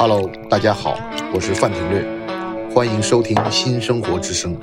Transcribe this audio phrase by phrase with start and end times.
[0.00, 0.94] Hello，大家好，
[1.34, 2.06] 我是范廷略，
[2.72, 4.56] 欢迎收听新生活之声。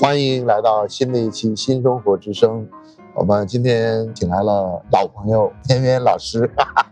[0.00, 2.66] 欢迎来到新的一期新生活之声。
[3.14, 6.50] 我们今天请来了老朋友天天老师。
[6.56, 6.87] 哈哈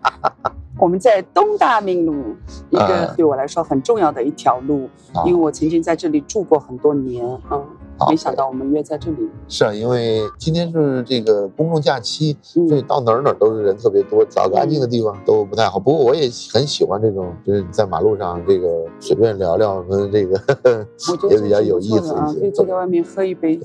[0.78, 2.36] 我们在东大名路，
[2.70, 7.65] 一个啊对我来说很重要的一条路，啊因为我曾经在这里住过很多年，嗯，
[7.98, 8.08] 好。
[8.10, 12.68] 没想到我们约在这里，是啊，因为今天是这个公众假期，嗯。
[12.68, 15.78] 所以到哪儿哪儿都是人特别多，找个安静的地方都不太好。
[15.78, 20.40] 不过我也很喜欢这种，就是你在马路上这个随便聊聊，跟这个
[21.10, 23.58] 我觉得 也比较有意思一些可以坐在外面喝一杯。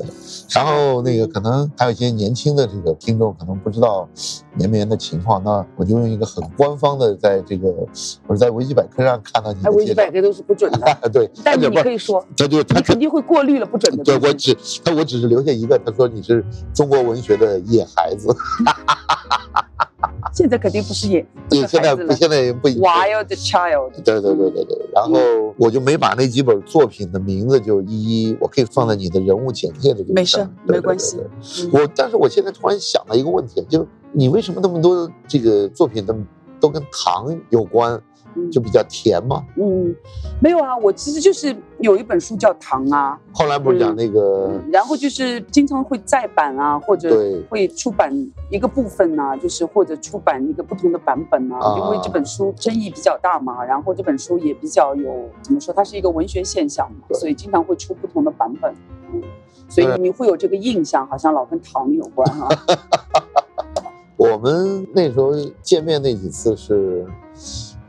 [0.49, 4.07] 然后那个可能还有一些年轻的这个听众可能不知道
[4.55, 7.73] 绵绵的情况，那我就用一个很官方的，在这个
[8.27, 14.33] 我是在维基百科上看到你的介绍基百，科都是不准的， 啊对，但是你可以说，他就他你肯定会过滤了不准的对我。
[14.33, 18.35] 只他我只是留下一个，他说你是中国文学的野孩子，
[20.33, 22.67] 现在肯定不是也不对，现在不现在也不。
[22.69, 23.91] ，wild child。
[24.03, 31.19] 对对对对对，然后我就没把那几本作品的名字就一一，我可以放在你的人物简介的没事没关系
[31.71, 36.15] 我但是我现在突然想到一个问题，就你为什么那么多这个作品的
[36.59, 38.01] 都跟糖有关，嗯
[38.51, 39.43] 就比较甜嘛？
[39.57, 39.95] 嗯，
[40.39, 48.11] 没有啊，我其实就是有一本书叫《糖》啊，后来不是讲那个、嗯，然后就是经常会再版啊，或者会出版
[48.49, 58.73] 一个部分呐、就是或者出版一个不同的版本啊，啊因为这本书争议比较大嘛，然后这本书也比较有怎么说，它是一个文学现象嘛，所以经常会出不同的版本，
[59.13, 59.21] 嗯，
[59.69, 62.47] 所以你会有这个印象，好像老跟糖有关啊。
[64.17, 65.31] 我们那时候
[65.63, 67.07] 见面那几次是，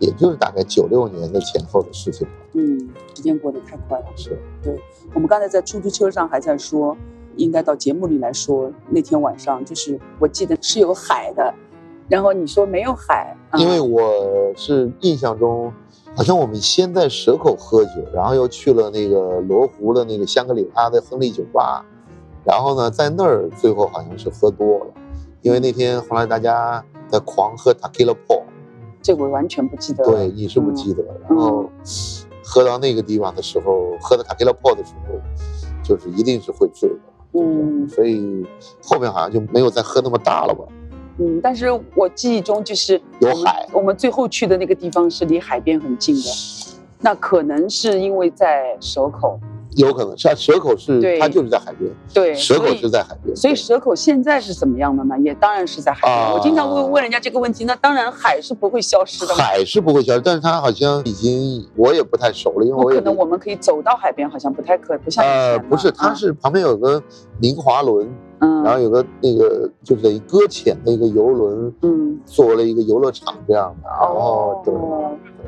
[0.02, 2.34] 也就是大概九六年的前后的事情吧。
[2.54, 4.06] 嗯，时间过得太快了。
[4.16, 4.76] 是，对
[5.14, 6.96] 我们刚才在出租车上还在说，
[7.36, 11.54] 应该到节目里来说，那天晚上就是我记得是有海的，
[12.08, 15.72] 然后你说没有海，啊因为我是印象中，
[16.16, 21.84] 好像我们先在蛇口喝酒，然后又去了那个罗湖的那个香格里拉的亨利酒吧，
[22.44, 24.86] 然后呢，在那儿最后好像是喝多了，
[25.42, 28.41] 因为那天后来大家在狂喝 Tequila Paul，
[29.02, 30.10] 这我完全不记得了。
[30.12, 31.68] 对，你是不记得，然后
[32.44, 35.18] 喝到那个地方的时候，喝到 Tequila Paul 的时候，
[35.82, 38.46] 就是一定是会醉的，嗯所以
[38.84, 40.64] 后面好像就没有再喝那么大了吧。
[41.18, 46.30] 嗯，但是我记忆中就是有海我们最后去的那个地方是离海边很近的，
[47.00, 49.38] 那可能是因为在蛇口，
[49.76, 55.14] 有可能是啊，蛇口是对它就是在海边，对，蛇口是在海边，所以蛇口现在是怎么样的呢？
[55.20, 56.12] 也当然是在海边。
[56.12, 59.34] 啊我经常会问人家这个问题，那当然海是不会消失的。
[59.34, 67.02] 海是不会消失，但是它好像已经我也不太熟了，因为我也可能我们可以走到海边，好像不太可，不像呃不是，它啊是旁边有个
[67.38, 68.08] 明华轮，
[68.40, 74.72] 嗯，然后有个那个就是等于搁浅的一个游轮，嗯，做了一个游乐场这样的，哦对。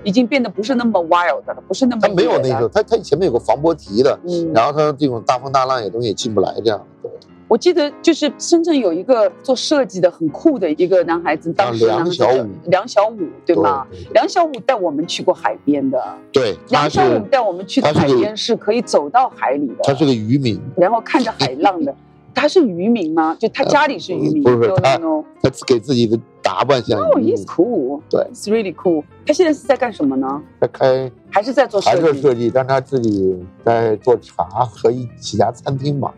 [0.04, 6.86] 哦，已经变得不是那么 wild 了，不是那么他没有那种，它它前面有个防波堤的，嗯，然后他这种大风大浪也东西也进不来这样。
[7.02, 7.10] 对。
[7.46, 13.86] 我记得就是深圳有一个做设计的很酷的一个男孩子，当时梁小武梁小武对吗？
[13.90, 21.94] 对对梁小武带我们去过海边的，对，梁小武带我们去的海边是可以走到海里的，他是个渔民，然后看着海浪的。
[22.34, 23.36] 他是渔民吗？
[23.38, 24.42] 就他家里是渔民？
[24.42, 24.68] 不是
[25.00, 28.00] no 他给自己的打扮像 Oh, 渔民 he's，cool.
[28.10, 29.04] 对 It's really cool.
[29.26, 30.42] 他现在是在干什么呢？
[30.60, 32.16] 他开还是在做还设计？
[32.18, 36.12] 是设计，但是他自己在做茶和一几家餐厅吧，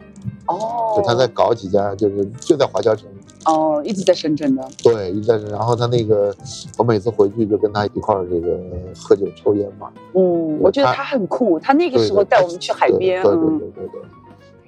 [0.46, 3.08] 哦就，他在搞几家，就是就在华侨城，
[3.44, 4.68] 哦，一直在深圳的。
[4.82, 5.48] 对，一直在这。
[5.48, 6.34] 然后他那个，
[6.78, 8.58] 我每次回去就跟他一块儿这个
[9.00, 9.88] 喝酒抽烟嘛。
[10.14, 11.58] 嗯，我觉得他他很酷。
[11.60, 14.00] 他那个时候带我们去海边，对对对对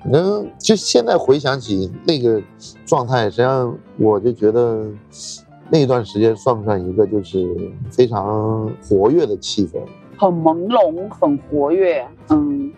[0.04, 0.12] 对。
[0.12, 2.42] 反正就现在回想起那个
[2.86, 4.86] 状态，实际上我就觉得
[5.70, 7.46] 那段时间算不算一个就是
[7.90, 9.80] 非常活跃的气氛？
[10.16, 12.04] 很朦胧，很活跃。
[12.30, 12.72] 嗯，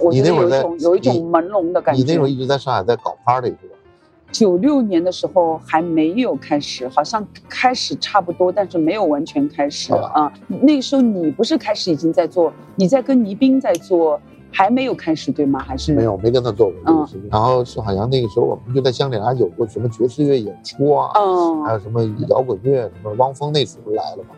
[0.00, 2.02] 我觉得有一种有一种朦胧的感觉。
[2.02, 3.76] 你那会儿一直在上海在搞 party 是吧？
[4.32, 10.32] 九六年的时候还没有开始，好像开始差不多，但是没有完全开始啊啊。
[10.48, 14.20] 那个时候你不是开始已经在做，你在跟倪斌在做，
[14.56, 15.60] 还没有开始对吗？
[15.60, 16.02] 还是没？
[16.02, 17.28] 有，没跟他做过这个嗯事情。
[17.30, 24.30] 然后是好像那个时候我们就在香格里拉有过什么爵士乐演出啊，嗯还嗯，有什么摇滚乐，什么汪峰那次不是来了吗？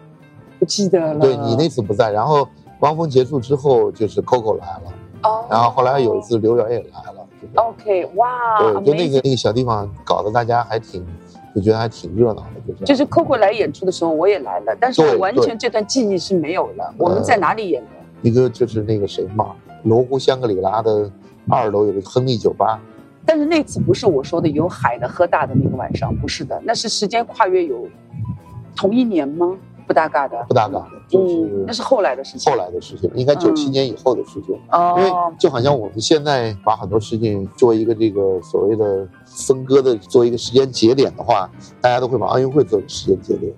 [0.58, 1.20] 不记得了。
[1.20, 2.48] 对你那次不在，然后
[2.80, 4.82] 汪峰结束之后就是 Coco 来了，
[5.22, 11.06] 哦，然后后来有一次刘源也来了，就 OK，哇，对，就那个那个小地方搞得大家还挺，
[11.54, 12.84] 就觉得还挺热闹的，就是。
[12.84, 16.92] 就是 Coco 来演出的时候，我也来了，但是我完全这段记忆是没有了。
[16.98, 17.90] 我们在哪里演的？
[18.22, 19.54] 一个就是那个谁嘛，
[19.84, 21.10] 罗湖香格里拉的
[21.48, 22.80] 二楼有个亨利酒吧，
[23.24, 27.86] 但是那次不是我说的有海的喝大的那个晚上，不是的，那是时间跨越有
[28.76, 29.56] 同一年吗？
[29.86, 32.52] 不搭嘎的，不搭嘎的，就是嗯，那是后来的事情。
[32.52, 34.54] 后来的事情，应该九七嗯年以后的事情。
[34.98, 41.50] 因为哦，就好像我们现在把很多事情做一个这个所谓的分割的做一个时间节点的话，
[41.80, 43.50] 大家都会把奥运会做一个时间节点。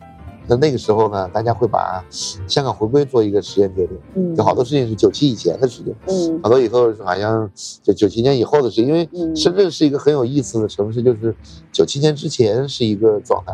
[0.51, 2.05] 那那个时候呢，大家会把
[2.49, 4.01] 香港回归做一个时间节点。
[4.17, 7.49] 嗯有好多事情是九七以前的事情，嗯好多以后是好像
[7.85, 8.87] 就九七年以后的事情。
[8.87, 11.33] 因为嗯深圳是一个很有意思的城市，就是
[11.71, 13.53] 九七年之前是一个状态，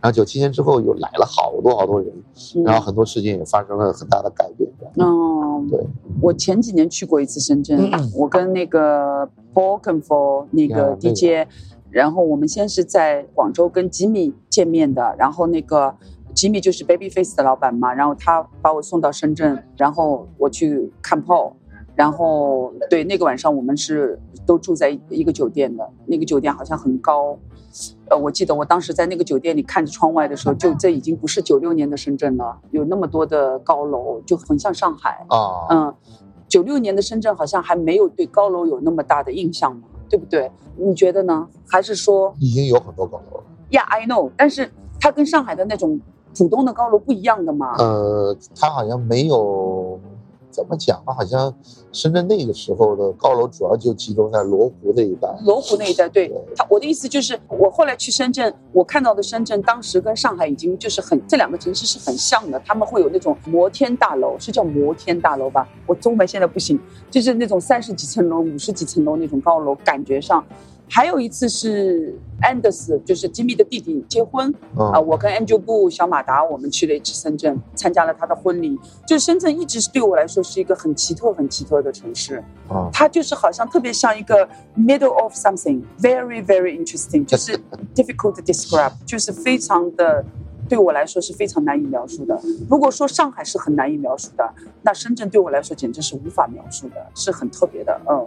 [0.00, 2.10] 然后九七年之后又来了好多好多人，
[2.56, 4.70] 嗯然后很多事情也发生了很大的改变。
[4.96, 5.78] 哦，对，
[6.22, 11.46] 我前几年去过一次深圳，嗯我跟那个 Paul c o n f o 那呀个那个 DJ，、
[11.90, 15.94] 然后我们先是在广州跟吉米见面的，然后那个
[16.38, 21.54] 吉米就是 Babyface 的老板嘛，然后他把我送到深圳，然后我去看 Paul。
[21.96, 27.36] 然后对那个晚上我们是都住在一个酒店的，那个酒店好像很高，
[28.08, 35.26] 呃，我记得我当时在那个酒店里看着窗外的时候，就这已经不是九六年的深圳了，有那么多的高楼，就很像上海。
[35.28, 35.92] 啊，嗯，
[36.46, 40.48] 九六年的深圳好像还没有对高楼有那么大的印象嘛，对不对？
[40.76, 41.48] 你觉得呢？
[41.68, 43.44] 还是说已经有很多高楼了。
[43.72, 44.70] ，Yeah，I know，但是
[45.00, 46.00] 它跟上海的那种
[46.38, 47.74] 浦东的高楼不一样的嘛？
[47.78, 49.98] 呃，它好像没有
[50.52, 51.52] 怎么讲吧，好像
[51.90, 55.28] 深圳那个时候的高楼主要就集中在罗湖那一带。
[55.44, 65.68] 罗湖那一带，对他，我的意思就是，我后来去深圳，我看到的深圳当时跟上海已经就是很这两个城市是很像的，他们会有那种摩天大楼，是叫摩天大楼吧？
[65.88, 66.78] 我中文现在不行，
[67.10, 70.44] 就是那种三十几层楼、五十几层楼那种高楼，感觉上。
[70.90, 78.78] 还有一次是安德斯，就是吉米的弟弟结婚嗯啊、我跟 Angel 布、小马达，我们去了一次深圳，参加了他的婚礼。
[79.06, 82.42] 就深圳一直是对我来说是一个很奇特、很奇特的城市。
[82.68, 87.58] 啊，它就是好像特别像一个 middle of something very very interesting， 就是
[87.94, 90.24] difficult to describe，就是非常的
[90.68, 92.40] 对我来说是非常难以描述的。
[92.68, 98.26] 如果说上海是很难以描述的，那深圳对我来说简直是无法描述的，是很特别的，嗯。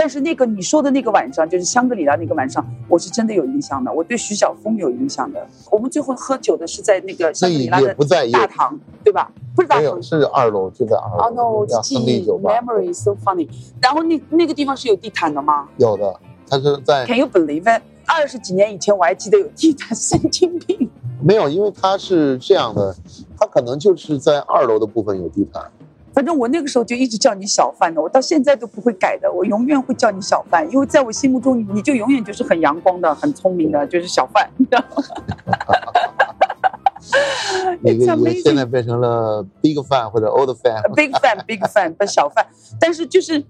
[0.00, 5.46] 但是那个你说的那个晚上，就是香格里拉那个晚上，我是真的有印象的，我对徐晓峰有印象的。
[5.70, 9.30] 我们最后喝酒的是在那个香格里拉的也不在，也大堂，对吧？
[9.54, 13.46] 不是大堂，，是二楼，就在二楼哦楼，no，记忆 memory so funny。
[13.78, 16.18] 然后那那个地方是有地毯的吗有的，
[16.48, 17.82] 它是在？Can you believe it？
[18.06, 20.88] 二十几年以前我还记得有地毯，神经病。
[21.22, 22.96] 没有，因为它是这样的，
[23.38, 25.62] 它可能就是在二楼的部分有地毯。
[26.12, 34.50] 反正我那个时候就一直叫你小范的，我到现在都不会改的，我永远会叫你小范，因为在我心目中你就永远就是很阳光的、很聪明的，就是小范。
[34.56, 35.02] 你知道吗
[37.82, 40.82] 一 It's 个一个 amazing 现在变成了 big fan 或者 old fan。
[40.94, 42.46] big fan big fan 不小范，
[42.78, 43.42] 但是就是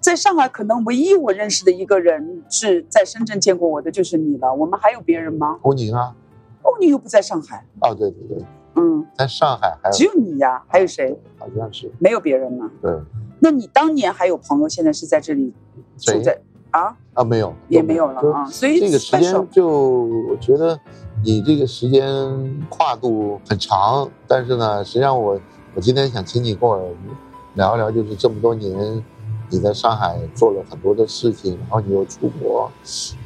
[0.00, 4.54] 在上海，可能唯一我认识的一个人是在深圳见过我的就是你了。
[4.54, 5.58] 我们还有别人吗？
[5.62, 6.14] 欧宁啊，
[6.62, 8.38] 欧宁又不在上海，哦对对对，
[8.74, 11.18] 嗯，在上海还有只有有你呀，还有谁？
[11.38, 11.90] 好像是。
[11.98, 12.70] 没有别人了。
[12.80, 12.92] 对。
[13.40, 15.52] 那你当年还有朋友，现在是在这里
[15.98, 16.40] 住在？
[16.70, 16.96] 啊？
[17.14, 18.06] 啊没有也没有。
[18.10, 19.68] 了啊，所以这个时间就
[20.30, 20.78] 我觉得
[21.22, 22.06] 你这个时间
[22.70, 25.38] 跨度很长，但是呢，实际上我
[25.74, 26.80] 我今天想请你跟我
[27.54, 29.04] 聊一聊，就是这么多年
[29.50, 32.70] 你在上海做了很多的事情，然后你又出国，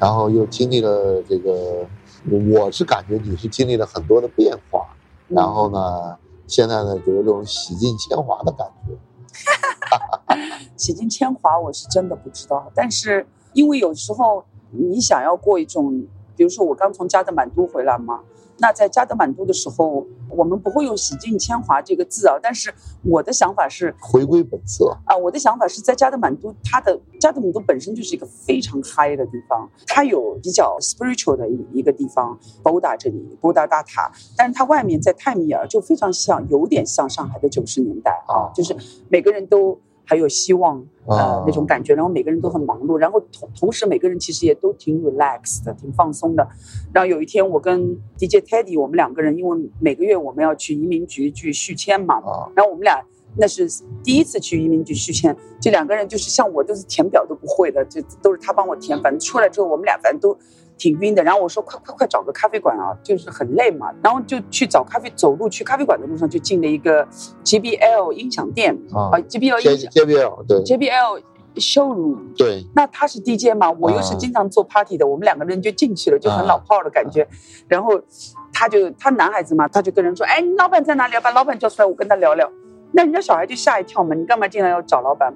[0.00, 1.86] 然后又经历了这个，
[2.28, 4.95] 我是感觉你是经历了很多的变化，嗯
[5.28, 6.16] 然后呢，
[6.46, 8.96] 现在呢就有种洗尽铅华的感觉。
[10.76, 12.70] 洗尽铅华，我是真的不知道。
[12.74, 16.06] 但是因为有时候你想要过一种，
[16.36, 18.20] 比如说我刚从加德满都回来嘛，
[18.58, 22.36] 那在加德满都的时候，我们不会用洗尽铅华这个字啊。
[22.42, 22.72] 但是
[23.02, 38.76] 我的想法是回归本色，啊，我的想法是在加德满都，它的加德满都本身就是一个非常嗨的地方，它有比较 spiritual 的一一个地方，Boda 这里，Boda 大塔，但是它外面在泰米尔就非常像，有点像上海的九十年代啊，就是
[39.08, 46.48] 每个人都还有希望，呃啊那种感觉，然后每个人都很忙碌，然后同同时每个人其实也都挺 relaxed 的，挺放松的。
[46.94, 53.04] 然后有一天我跟 DJ Teddy 我们两个人，因为每个月我们要去移民局去续签嘛，啊然后我们俩
[53.38, 53.68] 那是
[54.02, 58.96] 第一次去移民局续签，这两个人就是像我都是填表都不会的，就都是他帮我填。
[59.02, 60.38] 反正出来之后，我们俩反正都
[60.78, 61.22] 挺晕的。
[61.22, 63.92] 然后我说快快快找个咖啡馆啊，就是很累嘛。
[64.02, 67.06] 然后就去找咖啡，走路去咖啡馆的路上就进了一个
[67.44, 71.22] JBL 音响店啊啊，JBL 音响 J B L 对 JBL
[71.56, 72.36] showroom。
[72.36, 77.26] 对，那他是 DJ 嘛，我又是啊经常做 party 的，我们两个人就进去了，就很啊老炮的感觉。
[77.68, 78.00] 然后
[78.52, 81.14] 他就他男孩子嘛，他就跟人说：“哎，你老板在哪里？
[81.14, 82.50] 要把老板叫出来，我跟他聊聊。”
[82.92, 85.34] 那人家小孩就吓一跳嘛，你干嘛进来要找老板？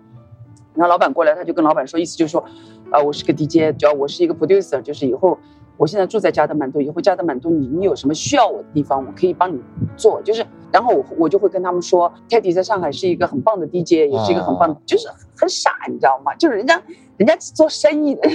[0.74, 2.44] 然后老板过来，他就跟老板说，意思就是说，
[2.90, 5.38] 啊，我是个 DJ，主要我是一个 producer，就是以后
[5.76, 9.60] 我现在住在加德满都，以后加德满都你你有什么需要我的地方，我可以帮你
[9.96, 16.34] 做，就是，然后我我就会跟他们说，Teddy 在上海是一个很棒的 DJ，也是一个很棒的，就是很傻，你知道吗？
[16.34, 16.80] 就是人家
[17.16, 18.22] 人家做生意的，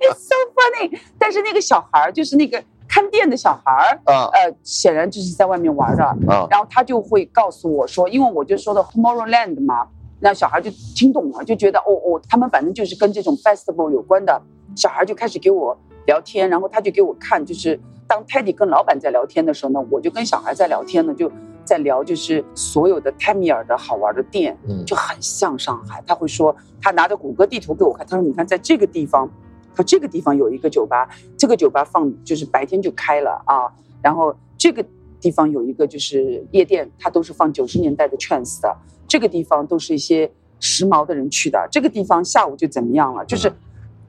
[0.00, 1.00] It's so funny。
[1.18, 9.88] 但是那个小孩儿，就是那个看店的小孩儿，啊呃，显然就是在外面玩的，啊然后他就会告诉我说，因为我就说的 Tomorrowland 嘛，
[10.22, 14.40] 那小孩就听懂了，就觉得哦哦，他们反正就是跟这种 festival 有关的，
[14.76, 15.76] 小孩就开始给我
[16.06, 21.28] 聊天，然后他就给我看，就是当 Teddy 跟老板在聊天的时候呢，我就跟小孩在聊天呢，就
[21.64, 26.00] 在聊就是所有的泰米尔的好玩的店，嗯就很像上海。
[26.06, 29.28] 他会说，他拿着谷歌地图给我看，他说你看在这个地方，
[29.74, 33.66] 他这个地方有一个酒吧，这个酒吧放就是白天就开了啊，
[34.00, 34.84] 然后这个
[35.20, 38.76] 地方有一个就是夜店，它都是放九十年代的 trance 的，
[39.12, 43.52] 这个地方都是一些时髦的人去的，这个地方下午就怎么样了，就是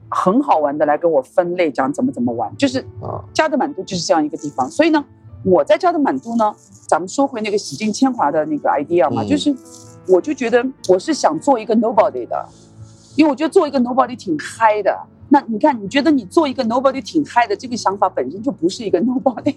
[0.08, 5.04] 很好玩的来跟我分类讲怎么怎么玩，就是啊加德满都就是这样一个地方，所以呢，
[5.44, 6.54] 我在加德满都呢，
[6.88, 9.28] 咱们说回那个洗尽铅华的那个 idea 嘛，嗯。
[9.28, 9.54] 就是
[10.08, 12.48] 我就觉得我是想做一个 nobody 的，
[13.14, 14.98] 因为我觉得做一个 nobody 挺嗨的。
[15.30, 19.54] 那你看，你觉得你做一个 nobody 挺嗨的，这个想法本身就不是一个 nobody，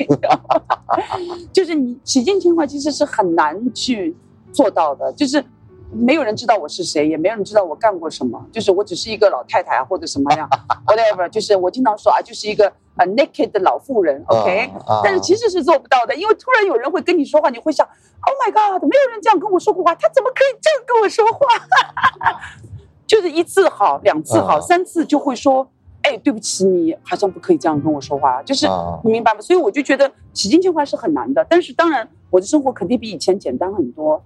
[1.54, 4.16] 就是你洗尽铅华其实是很难去
[4.58, 5.44] 做到的，就是
[5.92, 10.50] 没有人知道我是谁，也没有人知道我干过什么，就是我只是一个老太太啊或者什么样，
[10.88, 22.42] whatever，就是我经常说啊，就是一个呃 naked 的老妇人，OK，、啊但是其实是做不到的，因为突然有人会跟你说话，你会想，Oh my God，没有人这样跟我说过话，他怎么可以这样跟我说话？
[23.08, 25.66] 就是一次好，两次好，啊三次就会说，
[26.02, 29.40] 哎，对不起，你好像不可以这样跟我说话，就是啊你明白吗？
[29.40, 34.22] 所以我就觉得洗尽铅华是很难的，但是当然我的生活肯定比以前简单很多，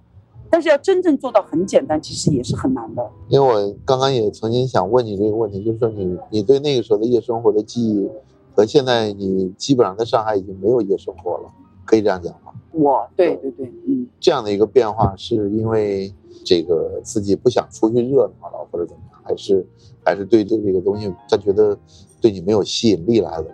[0.52, 3.10] 但是要真正做到很简单，其实也是很难的。
[3.30, 8.06] 因为我刚刚也曾经想问你这个问题，就是说你你对那个时候的夜生活的记忆，
[8.54, 11.50] 和现在你基本上在上海已经没有夜生活了，
[11.86, 12.52] 可以这样讲吗？
[12.72, 16.12] 我对对对，嗯，这样的一个变化，是因为
[16.44, 19.66] 这个自己不想出去热闹了，或者怎么样，还是
[20.04, 21.74] 还是对对这个东西他觉得
[22.20, 23.46] 对你没有吸引力来了？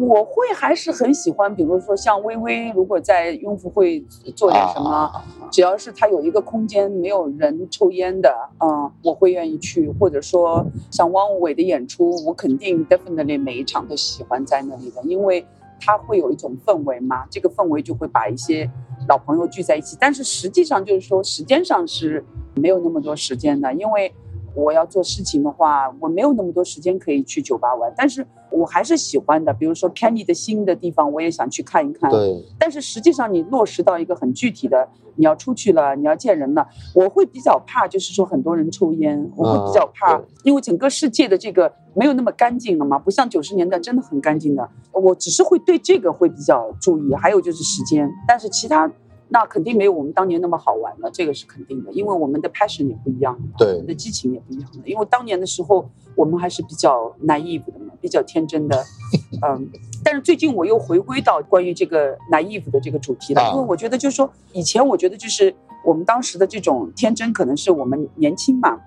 [0.00, 4.00] 我会还是很喜欢，比如说像微微，如果在雍福会
[4.34, 4.90] 做点什么。
[4.90, 9.86] 啊只要是它有一个空间没有人抽烟的，嗯，我会愿意去。
[10.00, 15.46] 或者说像汪伟的演出，我肯定 definitely 每一场都喜欢在那里的，因为
[15.78, 18.66] 它会有一种氛围嘛，这个氛围就会把一些
[19.06, 19.94] 老朋友聚在一起。
[20.00, 24.10] 但是实际上就是说时间上是没有那么多时间的，因为
[24.54, 27.92] 我要做事情的话，我没有那么多时间可以去酒吧玩。
[27.96, 32.10] 但是我还是喜欢的，比如说 Kenny 的新的地方，我也想去看一看。
[32.10, 48.90] 对，但是实际上你落实到一个很具体的，你要出去了，你要见人了，我会比较怕，就是说很多人抽烟，我会比较怕，对因为整个世界的这个没有那么干净了嘛，不像九十年代真的很干净的，我只是会对这个会比较注意，还有就是时间，但是其他
[49.32, 58.84] 那肯定没有我们当年那么好玩了，这个是肯定的，因为我们的 passion 也不一样对我们的激情也不一样了，因为当年的时候我们还是比较 naive 的嘛，比较天真的，
[59.42, 59.68] 嗯。
[60.04, 68.80] 但是最近我又回归到关于这个 naive 的这个主题了，啊因为我觉得就是说，以前我觉得就是我们当时的这种天真，可能是我们年轻嘛，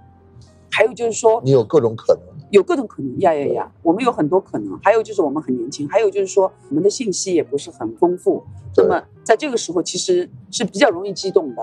[0.70, 2.35] 还有就是说你有各种可能。
[2.56, 8.42] 有各种可能呀呀呀，我们有很多可能，还有就是我们很年轻，还有就是说我们的信息也不是很丰富，
[8.78, 11.62] 那么在这个时候其实是比较容易激动的，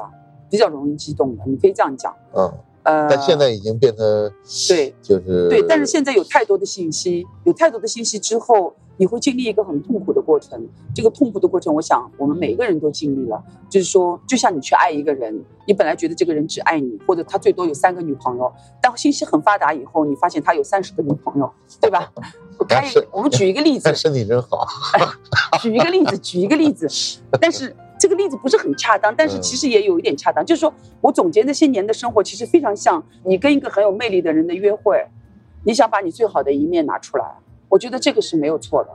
[0.50, 2.52] 比较容易激动的，你可以这样讲，嗯，
[2.84, 4.32] 呃，但现在已经变得
[4.68, 10.60] 对就是对，但是现在有太多的信息，有太多的信息之后，你会经历一个很痛苦的过程。
[10.94, 13.42] 这个痛苦的过程，我想我们每一个人都经历了。
[13.70, 22.12] 就是说，就像你去爱一个人，你本来觉得这个人只爱你，或者他最多有三个女朋友，但信息很发达以后，你发现他有三十个女朋友，对吧？
[22.58, 24.66] 我开但是我们举一个例子他，身体真好。
[25.62, 26.86] 举一个例子，举一个例子，
[27.40, 35.06] 但是这个例子不是很恰当，但是其实也有一点恰当，就是说我总结那些年的生活，其实非常像你跟一个很有魅力的人的约会，
[35.64, 37.24] 你想把你最好的一面拿出来，
[37.68, 38.90] 我觉得这个是没有错的。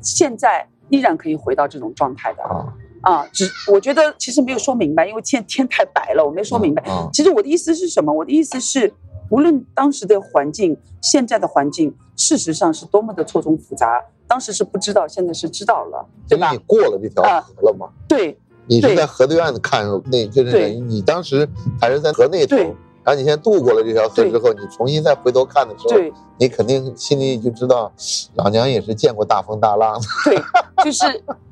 [0.00, 6.84] 现在依然可以回到这种状态的啊，啊，只我觉得其实没有说明白，因为天天太白了，我没说明白。
[6.86, 8.12] 嗯其实我的意思是什么？
[8.12, 8.94] 我的意思是，
[9.28, 14.04] 无论当时的环境、现在的环境，事实上是多么的错综复杂。
[14.28, 16.58] 当时是不知道，现在是知道了，对吧你？
[16.58, 21.48] 过了这条啊河了嘛，对你是在河对岸看那，就是你当时
[21.80, 22.56] 还是在河那头，
[23.04, 27.92] 然后你现在渡过了这条河之后，你重新再回头看的时候，你肯定心里就知道，
[28.34, 30.06] 老娘也是见过大风大浪的。
[30.24, 30.36] 对，
[30.84, 31.04] 就是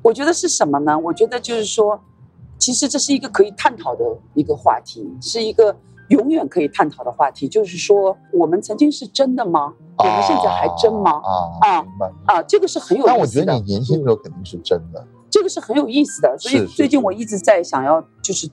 [0.02, 0.98] 我觉得是什么呢？
[0.98, 2.00] 我觉得就是说，
[2.58, 5.74] 其实这是一个可以探讨的一个话题，是一个
[6.08, 7.48] 永远可以探讨的话题。
[7.48, 9.74] 就是说，我们曾经是真的吗？
[9.98, 11.20] 我们现在还真吗？
[11.60, 11.84] 啊
[12.26, 13.04] 啊这个是很有。
[13.06, 18.46] 但我觉得你年轻的时候肯定是真的，这个是很有意思的，所以最近我一直在想要，就是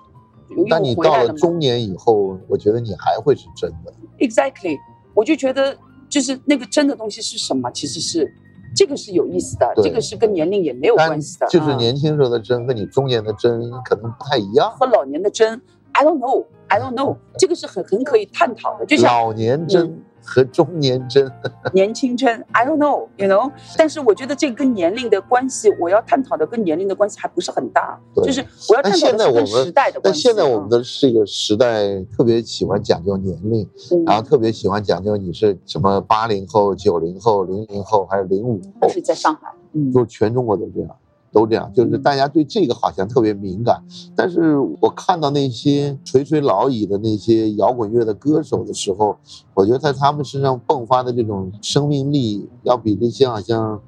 [0.50, 3.94] 因为但你到了中年以后，我觉得你还会是真的。
[4.20, 4.78] ，exactly，
[5.14, 5.76] 我就觉得
[6.08, 8.32] 就是那个真的东西是什么，其实是
[8.76, 11.78] 这个是有意思的，这个是跟年龄也没有关系的，就是嗯。
[11.78, 14.70] 年轻时候的真和你中年的真可能不太一样。
[14.72, 15.60] 和老年的真
[15.94, 21.32] ，I don't know，I don't know，这个是很很可以探讨的，就像老年真和中年真，
[21.74, 23.50] 年轻真，I don't know，you know。
[23.78, 30.24] 但是我觉得这跟年龄的关系，我要探讨的跟年龄的关系还不是很大，就是我要探讨跟时代的关系。
[30.28, 40.96] 但现在我们嗯的这个时代特别喜欢讲究年龄，嗯然后特别喜欢讲究你是什么八零后、九零后、零零后还是零五后，是在上海，嗯，就全中国都这样，
[41.38, 43.80] 都这样，就是嗯大家对这个好像特别敏感。
[44.16, 49.16] 但是我看到那些垂垂老矣的那些摇滚乐的歌手的时候，
[49.54, 53.80] 我觉得在他们身上迸发的这种生命力，要比那些好像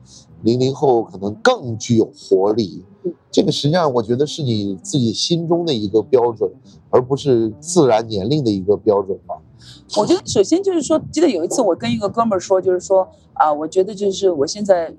[0.43, 3.13] 零零后可能更具有活力嗯。
[3.31, 6.51] 这个实际上我觉得是你自己心中的一个标准，
[6.91, 9.35] 而不是自然年龄的一个标准吧。
[9.97, 14.93] 我觉得首先就是说，记得有一次我跟一个哥们儿说，就是说啊、我觉得就是我现在。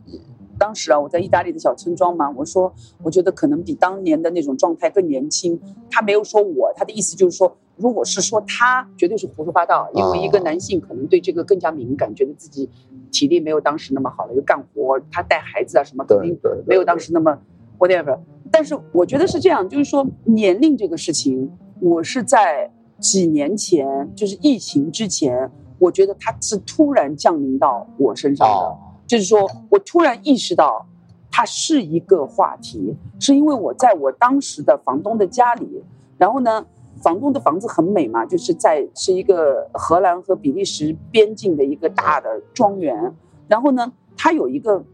[0.60, 2.70] 当时啊，我在意大利的小村庄嘛，我说
[3.02, 5.58] 我觉得可能比当年的那种状态更年轻。
[5.90, 12.68] 他没有说我，他的意思就是说，如果是说他，绝对是胡说八道，因为一个男性可能对这个更加敏感，觉得自己
[13.10, 17.38] 体力没有当时那么好了，又干活，他带孩子啊什么，肯定没有当时那么
[17.78, 18.18] whatever。
[18.52, 21.50] 但是我觉得是这样，就是说年龄这个事情，
[21.80, 28.76] 我是在几年前，就是疫情之前，我觉得它是突然降临到我身上的，啊，
[29.10, 30.86] 就是说我突然意识到
[31.32, 35.82] 它是一个话题，是因为我在我当时的房东的家里，
[36.16, 36.64] 然后呢。
[37.02, 43.14] 房东的房子很美嘛，就是在是一个荷兰和比利时边境的一个大的庄园。
[43.48, 44.84] 然后呢，它有一个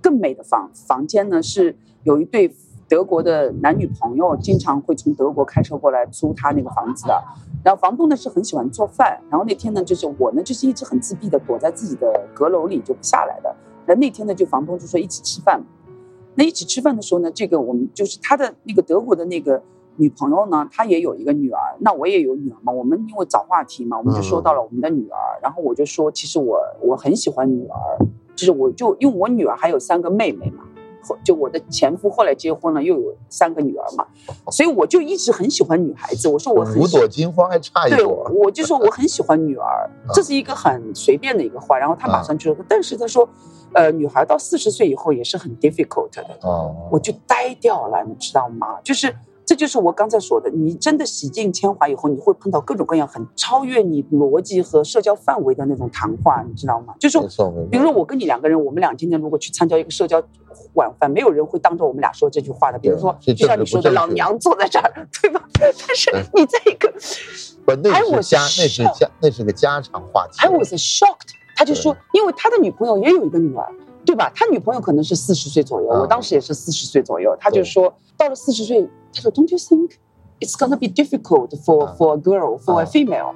[0.00, 2.48] 更美的房房间呢，是有一对
[2.88, 7.22] 德国的男女朋友经常会从德国开车过来租他那个房子的。
[7.64, 13.54] 然后房东呢是很喜欢做饭，然后那天呢就是我呢就是一直很自闭的躲在自己的阁楼里就不下来的。
[13.84, 15.60] 然后那天呢就房东就说一起吃饭，
[16.36, 19.60] 那一起吃饭的时候呢，这个我们就是他的那个德国的那个
[19.96, 30.62] 女朋友呢，她也有一个女儿，那我也有女儿嘛，我们因为找话题嘛，我们就说到了我们的女儿，然后我就说其实我我很喜欢女儿，就是我就因为我女儿还有三个妹妹嘛。
[31.06, 34.06] 后就我的前夫后来结婚了，又有三个女儿嘛，
[34.50, 36.28] 所以我就一直很喜欢女孩子。
[36.28, 38.30] 我说我很五喜朵金花还差一对，朵。
[38.34, 41.78] 我就说我很喜欢女儿， 这是一个很随便的一个话。
[41.78, 43.28] 然后他马上就说，但是他说，
[43.72, 46.24] 呃，女孩到四十岁以后也是很 difficult 的。
[46.42, 48.78] 哦，我就呆掉了，你知道吗？
[48.82, 49.14] 就是
[49.46, 56.94] 这就是我刚才说的，你真的洗尽铅华以后，你会碰到各种各样很超越你逻辑和社交范围的那种谈话，你知道吗？
[56.98, 57.16] 就是。
[57.70, 60.20] 比如说我跟你两个人，我们俩今天如果去参加一个社交
[60.74, 62.78] 晚饭，没有人会当着我们俩说这句话的。
[62.78, 65.40] 比如说，就像你说的，老娘坐在这儿，对吧？
[65.54, 66.92] 但是你在一个
[67.64, 70.44] 不，那是家，那是家，那是个家常话题。
[70.44, 71.30] I was shocked。
[71.54, 73.72] 他就说，因为他的女朋友也有一个女儿，
[74.04, 74.30] 对吧？
[74.34, 77.34] 他女朋友可能是四十岁左右，嗯我当时也是四十岁左右。
[77.40, 79.92] 他就说，到了四十岁，他说，Don't you think
[80.40, 83.34] it's gonna be difficult for 嗯 for a girl for a 嗯 female？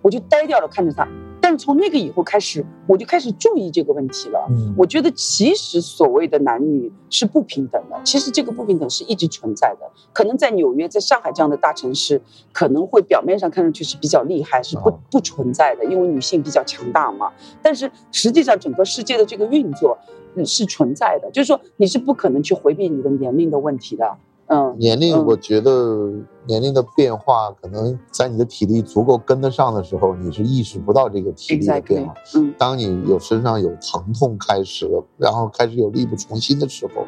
[0.00, 1.06] 我就呆掉了看着他。
[1.40, 4.46] 但是从那个以后开始，我就开始注意这个问题了。
[4.48, 9.90] 嗯，我觉得其实所谓的男女是不平等的，其实这个不平等是一直存在的。
[10.12, 12.22] 可能在纽约、在上海这样的大城市，
[12.52, 17.32] 可能会表面上看上去是比较厉害，是不哦不存在的，因为女性比较强大嘛。
[17.60, 19.98] 但是实际上，整个世界的这个运作
[20.36, 24.16] 嗯是存在的，就是说你是不可能去回避你的年龄的问题的。
[24.52, 26.12] 嗯，年龄，嗯我觉得
[26.46, 32.14] 年龄的变化，可能在你的体力足够跟得上的时候，你是意识不到这个体力的变化。
[32.34, 37.06] 嗯当你有身上有疼痛开始了，然后开始有力不从心的时候，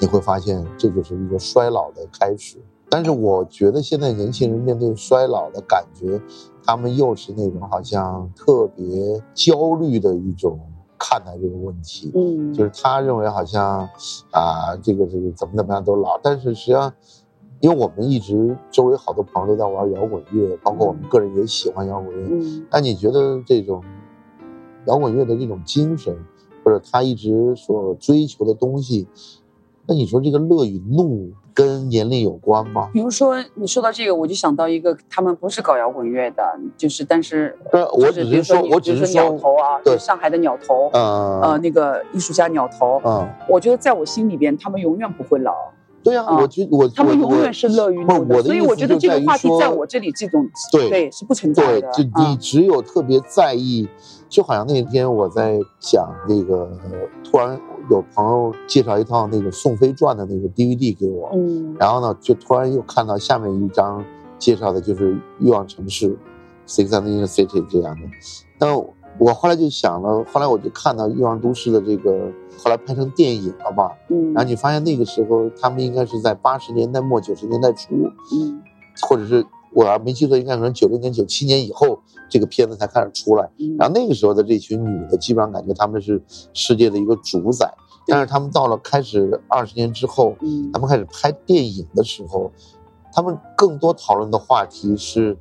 [0.00, 2.56] 你会发现这就是一个衰老的开始。
[2.88, 6.20] 但是我觉得现在年轻人面对衰老的感觉，
[6.64, 10.58] 他们又是那种好像特别焦虑的一种
[10.98, 12.10] 看待这个问题。
[12.14, 13.88] 嗯，就是他认为好像
[14.30, 16.92] 啊，这个这个怎么怎么样都老，但是实际上，
[17.60, 22.28] 因为我们一直周围好多朋友都在玩摇滚乐，包括我们个人也喜欢摇滚乐。
[22.30, 23.82] 嗯那你觉得这种
[24.86, 26.16] 摇滚乐的这种精神，
[26.64, 29.08] 或者他一直所追求的东西，
[29.86, 32.90] 那你说这个乐与怒跟年龄有关吗？
[32.92, 36.42] 比如说你说到这个，我就想到一个，他们不是搞摇滚乐的，
[36.76, 45.54] 就是但是呃，我只就是说，我只是比如说鸟，头啊，对就上海的鸟头，呃，呃，那个艺术家鸟头，嗯，我觉得在我心里边，他们永远不会老，
[46.02, 51.90] 对啊，啊我觉我他们永远是乐于不是怒的，所以我觉得这个话题在我这里这种对对是不存在对，的。
[51.92, 53.88] 就你嗯只有特别在意，
[54.28, 56.68] 就好像那天我在讲那个，
[57.24, 57.58] 突然
[57.90, 64.04] 有朋友介绍一套那个宋飞传的那个 DVD 给我，嗯然后呢，就突然又看到下面一张
[64.38, 66.08] 介绍的就是《欲望城市》
[66.66, 68.02] ，Six and the City） 这样的。
[68.58, 68.76] 但
[69.18, 73.90] 我后来就想了，后来我就看到《欲望都市》的这个，后来拍成电影了嘛。
[74.08, 77.94] 嗯然后你发现那个时候他们应该是在八十年代末九十年代初，
[78.32, 78.60] 嗯
[79.02, 83.46] 或者是我要没记错，应该可能九六年、九七年以后，这个片子才开始出来。
[83.58, 86.22] 嗯然后那个时候的这群女的，基本上感觉她们是
[86.54, 87.70] 世界的一个主宰。
[88.06, 92.50] 但是她们到了开始二十年之后，嗯他们开始拍电影的时候，
[93.12, 95.36] 她们更多讨论的话题是，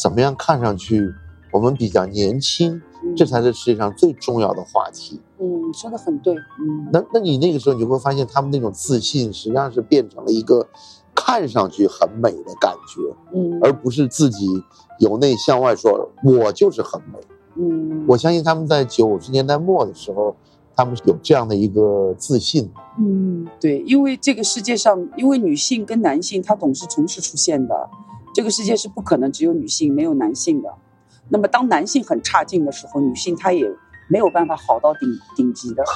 [0.00, 1.12] 怎么样看上去
[1.52, 2.80] 我们比较年轻，
[3.16, 5.20] 这才是世界上最重要的话题。
[5.40, 10.68] 嗯说的很对，嗯那那你那个时候你就会发现，她们那种自信实际上是变成了一个
[11.22, 14.46] 看上去很美的感觉，嗯而不是自己
[14.98, 17.18] 由内向外说我就是很美。
[17.56, 20.34] 嗯我相信他们在九十年代末的时候，
[20.74, 22.70] 他们是有这样的一个自信。
[22.98, 27.90] 嗯对，因为这个世界上，因为女性跟男性它总是同时出现的，
[28.34, 30.72] 这个世界是不可能只有女性没有男性的。
[31.28, 33.70] 那么当男性很差劲的时候，女性她也
[34.10, 35.82] 没有办法好到顶顶级的。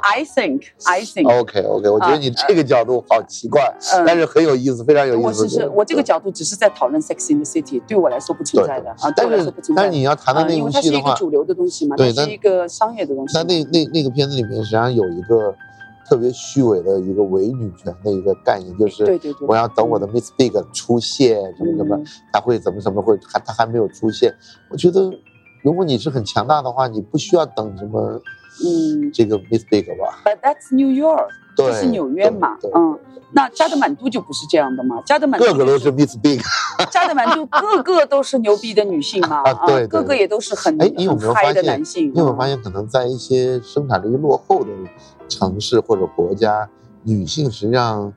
[0.00, 3.60] I think, I think，OK OK，我觉得你这个角度好奇怪，
[3.92, 5.26] 嗯但是很有意思，非常有意思。
[5.26, 9.82] 我只是我这个角度只是在讨论《Sex in the City》，对我来说不存在的啊，对但我来说是不存在。
[9.82, 13.44] 但是你要谈到那个因为它容戏的话，是一个主流的东西嘛，对那它是一个商业的东西嘛。
[13.46, 15.54] 那那那那个片子里面实际上有一个
[16.08, 19.04] 特别虚伪的一个伪女权的一个概念，就是
[19.46, 24.34] 我要等我的 Miss Big 出现，什么什么，嗯他会怎么怎么会，还他还没有出现。
[24.70, 25.10] 我觉得，
[25.62, 28.20] 如果你是很强大的话，你不需要等什么
[28.64, 32.98] 嗯这个 Miss Big 吧？，But that's New York，对，这是纽约嘛嗯。
[33.30, 36.40] 那加德满都就不是这样的嘛，加德满都就个个都是 Miss Big。
[36.90, 41.54] 加德满都个个都是牛逼的女性嘛，啊对对个个也都是很哎，你有没有发现？
[41.56, 42.10] 的男性。
[42.14, 44.70] 你有没有发嗯现，可能在一些生产力落后的
[45.28, 46.66] 城市或者国家，
[47.02, 48.10] 女性实际上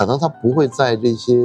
[0.00, 1.36] 可能他不会在这些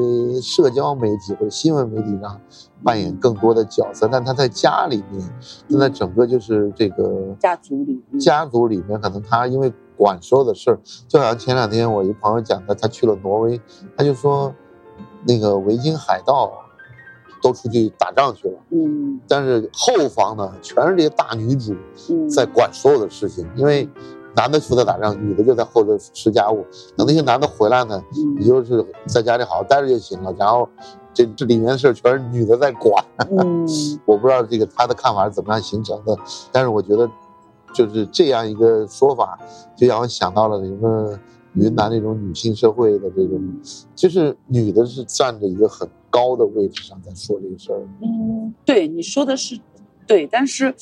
[0.41, 2.39] 社交媒体或者新闻媒体上
[2.81, 5.29] 扮演更多的角色，但他在家里面，
[5.69, 8.17] 他在整个就是这个家族里嗯。
[8.17, 13.59] 家族里面，可能他因为管所有的事儿，就好像前两天我一朋友讲的，他去了挪威，
[13.97, 14.55] 他就说
[15.27, 16.49] 那个维京海盗
[17.41, 18.57] 都出去打仗去了。
[18.69, 19.19] 嗯。
[19.27, 21.75] 但是后方呢，全是这些大女主
[22.09, 22.29] 嗯。
[22.29, 23.89] 在管所有的事情，因为
[24.35, 26.65] 男的负责打仗，女的就在后头吃家务。
[26.97, 28.03] 等那些男的回来呢，
[28.37, 30.33] 你嗯就是在家里好好待着就行了。
[30.37, 30.67] 然后
[31.13, 33.03] 这这里面的事儿全是女的在管。
[33.31, 33.65] 嗯
[34.05, 36.17] 我不知道这个他的看法是怎么样形成的，
[36.51, 37.09] 但是我觉得
[37.73, 39.39] 就是这样一个说法，
[39.75, 41.19] 就让我想到了什么
[41.53, 43.41] 云南那种女性社会的这种，
[43.95, 47.79] 就是女的是站着一个很高的位置上在说这个事儿。
[48.01, 49.57] 嗯，对，你说的是
[50.05, 50.75] 对，但是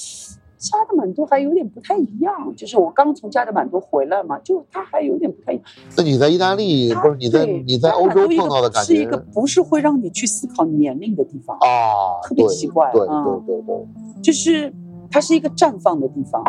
[0.63, 2.53] 加德满都还有点不太一样。
[2.55, 5.65] 就是我刚从加德满都回来嘛，就它还有点不太一样。
[5.97, 12.23] 那你在意大利它不是你在你在欧洲碰到的感觉是一个不是会让你去思考年龄的地方，啊？
[12.23, 14.73] 特别奇怪对嗯对对对，就是
[15.11, 16.41] 它是一个绽放的地方。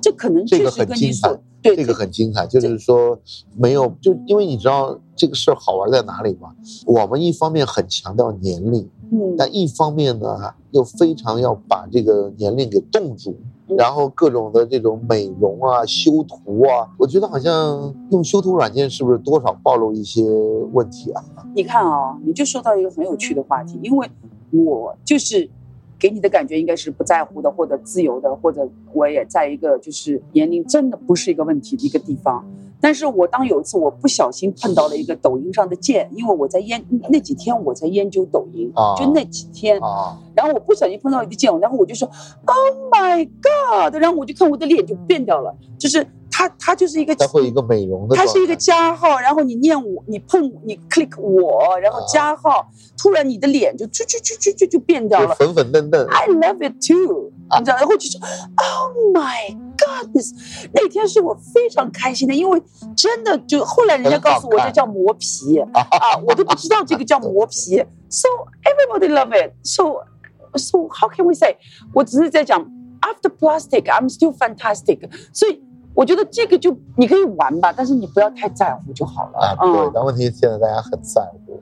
[0.00, 3.18] 这可能这个很精彩对这个很精彩，就是说
[3.56, 6.54] 没有就因为你知道这个事儿好玩在哪里吗？
[6.86, 8.88] 我们一方面很强调年龄。
[9.12, 13.36] 嗯但一方面呢，又非常要把这个年龄给冻住，
[13.68, 20.24] 嗯然后各种的这种美容啊、修图啊，我觉得好像用修图软件是不是多少暴露一些
[20.72, 21.22] 问题啊？
[21.54, 24.10] 你看啊、你就说到一个很有趣的话题，因为
[24.50, 25.48] 我就是
[26.00, 32.44] 给你的感觉应该是不在乎的，或者自由的，或者我也在一个就是年龄真的不是一个问题的一个地方。
[32.80, 38.94] 但是我当有一次我不小心碰到了一个抖音上的键，因为我在研那几天我在研究抖音，啊。
[38.96, 42.08] 就那几天，啊，然后我不小心碰到一个键，然后我就说
[42.44, 55.34] Oh my God，然后我就看我的脸就变掉了，就是它它就是一个它会一个美容的它是一个加号，然后你念我，你碰你 click 我，然后加号，突然你的脸就就就就就就就变掉了。
[55.34, 58.20] 粉粉嫩嫩，I love it too，你知道，然后就说
[58.56, 59.56] Oh my
[60.02, 62.62] goodness，那天是我非常开心的，因为
[62.96, 65.58] 真的就后来人家告诉我这叫磨皮。
[65.58, 68.28] 啊，我都不知道这个叫磨皮，so
[68.64, 70.04] everybody love it，so
[70.56, 71.56] so how can we say？
[71.92, 72.62] 我只是在讲
[73.00, 75.62] after plastic，I'm still fantastic，所以
[75.94, 79.38] 我觉得这个就你可以玩吧，但是你不要太在乎就好了。
[79.38, 81.60] 啊，对嗯，，但问题现在大家很在乎，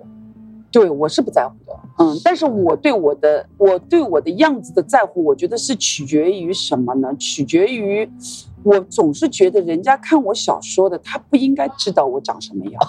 [0.75, 7.15] 对我是不在乎的，嗯，但是我对我的我对我的样子的在乎，我觉得是取决于什么呢？
[7.17, 8.11] 取决于
[8.65, 12.83] 我总是觉得人家看我小说的，他不应该知道我长什么样。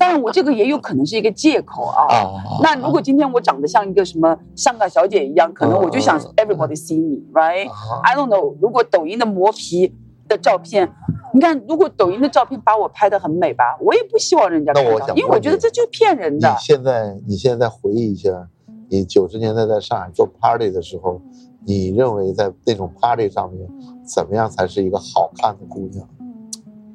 [0.00, 2.10] 当然，我这个也有可能是一个借口啊。
[2.12, 7.70] 啊，那如果今天我长得像一个什么香港小姐一样，可能我就想啊 everybody see me，right？
[7.70, 9.94] 啊 I don't know，如果抖音的磨皮
[10.28, 10.90] 的照片，
[11.32, 16.56] 你看，如果抖音的照片把我拍的很美吧，我也不希望人家看到，那我想因为我觉得这就是骗人的你的。
[16.60, 18.48] 现在你现在回忆一下，
[18.88, 21.20] 你九十年代在上海做 party 的时候，
[21.64, 23.68] 你认为在那种 party 上面，
[24.04, 26.08] 怎么样才是一个好看的姑娘？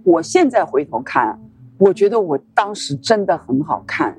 [0.04, 1.40] 我现在回头看，
[1.78, 4.18] 我觉得我当时真的很好看，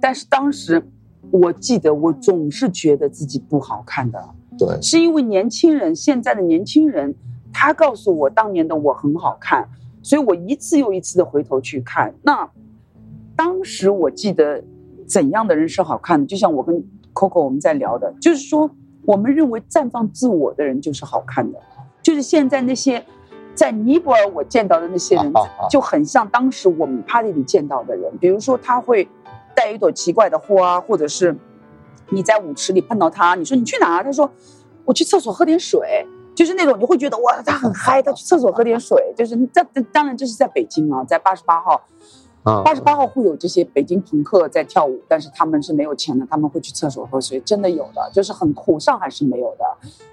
[0.00, 0.82] 但是当时
[1.30, 4.22] 我记得我总是觉得自己不好看的，
[4.58, 7.14] 对，是因为年轻人现在的年轻人，
[7.52, 9.68] 他告诉我当年的我很好看，
[10.02, 12.14] 所以我一次又一次的回头去看。
[12.22, 12.50] 那
[13.36, 14.62] 当时我记得
[15.06, 16.82] 怎样的人是好看的，就像我跟
[17.14, 18.70] Coco 我们在聊的，就是说
[19.04, 21.58] 我们认为绽放自我的人就是好看的，
[22.02, 23.04] 就是现在那些
[23.54, 25.32] 在尼泊尔我见到的那些人
[25.70, 29.08] 就很像当时我们 party 里见到的人，比如说他会
[29.54, 31.36] 带一朵奇怪的花，或者是
[32.10, 34.04] 你在舞池里碰到他，你说你去哪儿？
[34.04, 34.30] 他说
[34.84, 36.06] 我去厕所喝点水。
[36.34, 39.12] 就是那种你会觉得哇，他很嗨，他去厕所喝点水。
[39.16, 41.82] 就是在当然这是在北京啊，在八十八号，
[42.42, 48.80] 啊，八十八号会有这些北京朋克在跳舞，但是他们是没有钱的，他们会去厕所喝水，真的有的，就是很酷。
[48.80, 49.64] 上海是没有的，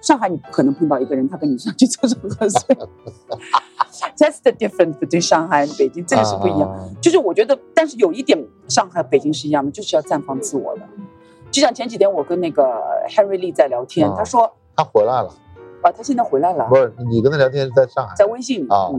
[0.02, 2.78] 上海你不可能碰到一个人他跟你上去厕所喝水。
[4.18, 6.70] That's the difference between 上海和北京，这个是不一样。
[6.70, 10.82] 啊就是我觉得，但是有一点，上海、北京是一样的，就是要绽放自我的。
[11.50, 12.64] 就像前几天我跟那个
[13.10, 15.34] Henry Lee 在聊天，啊他说他回来了，
[15.82, 18.70] 啊，他现在回来了不，是你跟他聊天是在上海在微信里。
[18.70, 18.90] 啊？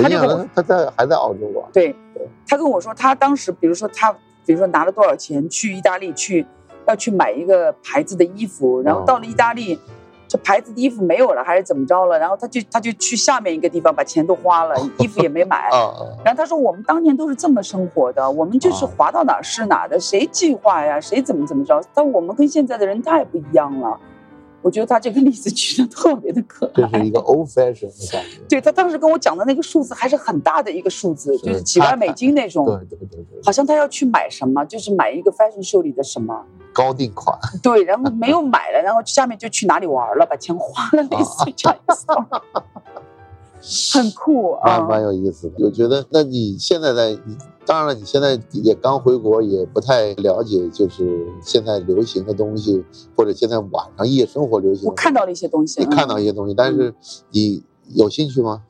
[0.00, 1.68] 他就跟我中他在还在澳洲吧？
[1.72, 1.92] 对，
[2.46, 4.12] 他跟我说，他当时比如说他，
[4.46, 6.46] 比如说拿了多少钱去意大利去，
[6.86, 9.76] 要去买一个牌子的衣服，然后到了意大利，
[10.28, 12.16] 这牌子的衣服没有了，还是怎么着了？
[12.16, 15.68] 然后他就他就去下面一个地方把钱都花了，衣服也没买。
[16.24, 21.82] 然后他说：“我们当年都是这么生活的，我们就是啊滑到哪儿是哪儿的，谁计划呀，谁怎么怎么着？
[21.92, 23.98] 但我们跟现在的人太不一样了。”
[24.60, 26.82] 我觉得他这个例子举的特别的可爱。
[26.90, 28.40] 这是一个 old fashion 的感觉。
[28.48, 32.66] 对他当时跟我讲的那个数字还是很大的一个数字，是就是几万美金那种。
[32.66, 42.26] 对对对对，好像他要去买什么，就是买一个 fashion show 里的什么，高定款对，然后没有买了，然后下面就去哪里玩了，把钱花了， 类似于这样一个 story
[43.92, 44.88] 很酷啊蛮。
[44.88, 45.54] 蛮有意思的。
[45.64, 47.18] 我觉得，那你现在在，
[47.66, 52.84] 当然了，你现在也刚回国，也不太了解，就是现在流行的东西，
[53.16, 54.88] 或者现在晚上夜生活流行。
[54.88, 56.94] 我看到了一些东西，你看到嗯一些东西，但是
[57.30, 57.62] 你
[57.94, 58.62] 有兴趣吗？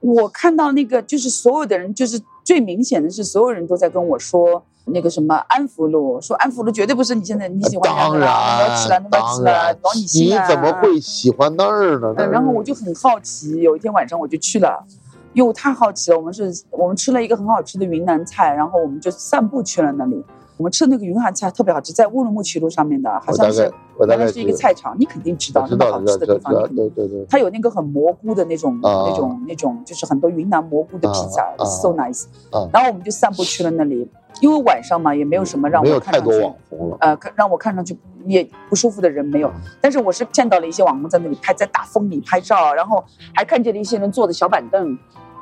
[0.00, 4.64] 我看到那个就是所有的人，就是最明显的是所有人都在跟我说。
[4.86, 10.06] 那个什么安福路，说安福路绝对不是你现在你喜欢当的啦，你要吃了，然，你要吃了当然，，往你。
[10.48, 12.14] 怎么会喜欢那儿呢？
[12.16, 14.84] 嗯，然后我就很好奇，有一天晚上我就去了，
[15.32, 16.16] 因为我太好奇了。
[16.16, 20.24] 我们是，我们吃了一个很好吃的云南菜，然后我们就散步去了那里。
[20.56, 34.08] 我们吃的那个云南菜特别好吃，在乌鲁木齐路上面的，好像是我大概原来是一个菜场，你肯定知道那么好吃的地方，对对对，它有那个很蘑菇的那种、啊那种那种，就是很多云南蘑菇的披萨、啊啊 s o nice、啊然后我们就散步去了那里，
[34.40, 36.96] 因为晚上嘛，也没有什么让我看上去太多网，红了。
[37.00, 37.96] 呃，看让我看上去
[38.26, 39.50] 也不舒服的人没有。
[39.80, 43.02] 但是我是见到了一些网红在那里拍，在大风里拍照，然后
[43.34, 44.98] 还看见了一些人坐的小板凳。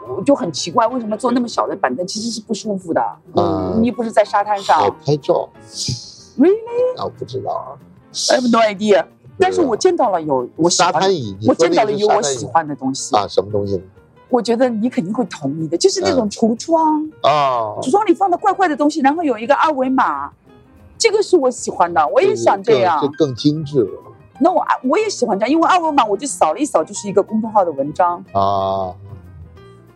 [0.07, 3.01] 我就很奇怪，为什么坐那么小的板凳其实是不舒服的？
[3.01, 5.49] 啊嗯，你又不是在沙滩上拍照
[6.39, 6.99] ，really？
[6.99, 7.73] 啊，我不知道啊。
[8.31, 9.07] I have no idea。
[9.39, 13.17] 但是我见到了有我喜欢沙滩，椅，你我见到了有我喜欢的东西。
[13.17, 13.83] 啊，什么东西呢？
[14.29, 20.31] 我觉得你肯定会同意的，就是那种嗯橱窗，啊，橱窗里放的怪怪的东西，然后有一个二维码，
[20.99, 23.09] 这个是我喜欢的，我也想这样就。
[23.19, 24.03] 更精致了
[24.41, 28.25] 那我我也喜欢这样，因为二维码我就扫了一扫，就是一个公众号的文章。
[28.33, 28.93] 啊。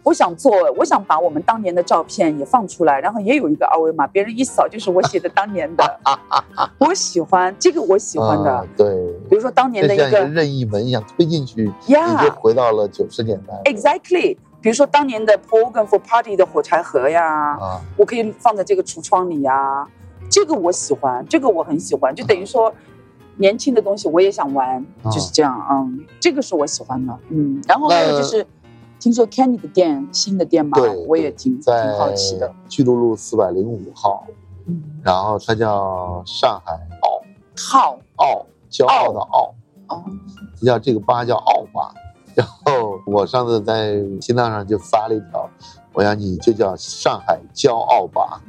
[0.09, 6.01] 我想做，我想把我们当年的照片也放出来，然后也有一个二维码，别人一扫就是我写的当年的。
[6.81, 8.51] 我喜欢这个，我喜欢的。
[8.51, 8.89] 啊对，
[9.29, 13.71] 比如说当年的一个任意门一样推进去，你呀就回到了九十年代。
[13.71, 14.35] ，exactly。
[14.63, 19.87] 比如说当年的 Program for Party 的火柴盒呀，啊，我可以放在这个橱窗里呀，
[20.31, 22.73] 这个我喜欢，这个我很喜欢，就等于说。
[23.41, 28.45] 年轻的东西我也想玩，啊就是这样，嗯，这个是我喜欢的，嗯，然后还有就是，
[28.99, 34.25] 听说 Candy 的店新的店嘛对，我也挺挺好奇的，巨鹿路四百零五号，
[34.67, 37.23] 嗯，然后它叫上海奥
[37.57, 39.55] 好奥，骄傲的傲，
[39.89, 40.05] 哦，
[40.65, 41.95] 叫这个吧叫傲吧。
[42.35, 45.49] 然后我上次在新浪上就发了一条，
[45.93, 48.43] 我想你就叫上海骄傲吧。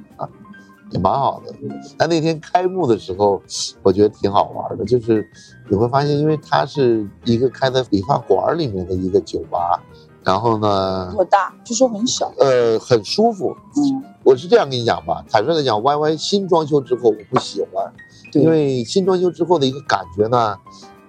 [0.91, 1.53] 也蛮好的。
[1.99, 3.39] 但那天开幕的时候，
[3.83, 5.23] 我觉得挺好玩的，就是
[5.69, 9.79] 你会发现，因为它是一个开在理发馆里面的一个酒吧，
[10.23, 11.53] 然后呢，多大？
[11.63, 12.31] 据说很小。
[12.37, 13.55] 呃，很舒服。
[13.75, 17.91] 嗯，我是这样跟你讲吧，坦率的讲，Y Y 新装修之后我不喜欢，
[18.31, 20.57] 对因为新装修之后的一个感觉呢，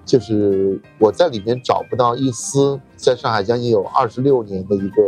[0.05, 5.03] 就是我在里面找不到一丝在上海将近有二十六年的一个，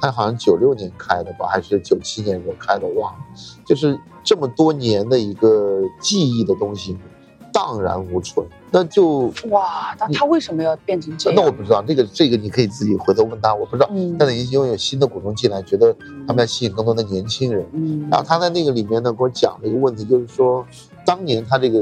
[0.00, 3.18] 它好像九六年开的吧，还是九七年时候开的，忘了，
[3.66, 6.96] 就是这么多年的一个记忆的东西
[7.54, 11.40] 荡然无存，那就哇，那他为什么要变成这样？
[11.40, 13.88] 那我不知道，这个这个你可以自己回头问他，我不知道。
[13.92, 15.94] 嗯但是因为有新的股东进来，觉得
[16.26, 17.64] 他们要吸引更多的年轻人。
[17.72, 20.66] 嗯然后他在那个里面呢，给我讲了一个问题，就是说，
[21.06, 21.78] 当年他这个，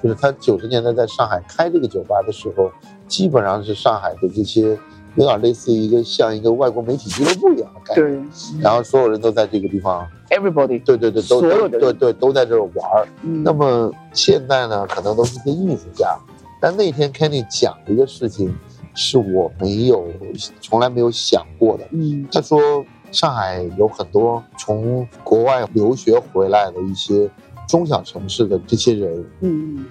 [0.00, 2.70] 就是他九十年代在上海开这个酒吧的时候，
[3.08, 4.78] 基本上是上海的这些
[5.18, 8.22] 有点类似于一个像一个外国媒体俱乐部一样的概念。
[8.22, 13.08] 对，然后所有人都在这个地方，everybody，对对对，都所有的对对都在这儿玩儿。
[13.22, 13.42] 嗯。
[13.42, 16.16] 那么现在呢，可能都是些艺术家，
[16.60, 18.56] 但那天 Kenny 讲的一个事情，
[18.94, 20.06] 是我没有
[20.60, 21.84] 从来没有想过的。
[21.90, 22.24] 嗯。
[22.30, 27.28] 他说，上海有很多从国外留学回来的一些
[27.66, 29.84] 中小城市的这些人，嗯，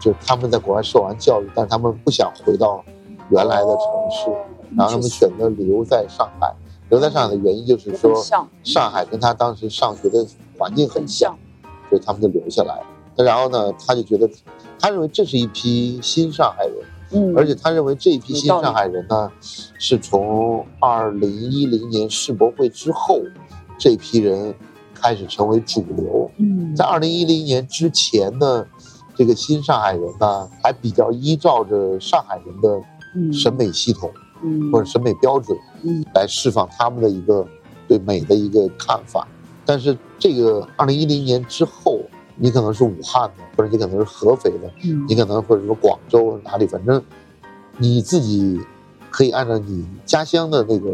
[0.00, 2.84] 就他们在国外受完教育，但他们不想回到
[3.30, 3.76] 原来的城
[4.10, 4.44] 市，哦
[4.76, 6.54] 然后他们选择留在上海。
[6.90, 8.22] 留在上海的原因就是说
[8.62, 10.26] 上海跟他当时上学的
[10.58, 12.82] 环境很很像像，，所以他们就留下来
[13.16, 14.28] 然后呢，他就觉得，
[14.78, 16.74] 他认为这是一批新上海人，
[17.12, 19.30] 嗯，而且他认为这一批新上海人呢，
[19.78, 23.20] 是从二零一零年世博会之后，
[23.78, 24.54] 这批人
[24.94, 26.30] 开始成为主流。
[26.36, 28.66] 嗯在二零一零年之前呢，
[29.14, 32.82] 这个新上海人呢，还比较依照着上海人的
[33.16, 34.20] 嗯审美系统嗯
[34.72, 36.04] 或者审美标准嗯。
[36.14, 37.46] 来释放他们的一个
[37.88, 39.26] 对美的一个看法。
[39.64, 42.00] 但是这个二零一零年之后，
[42.36, 45.04] 你可能是武汉的，或者你可能是合肥的，嗯。
[45.08, 47.02] 你可能或者说广州哪里，反正
[47.78, 48.60] 你自己
[49.10, 50.90] 可以按照你家乡的那个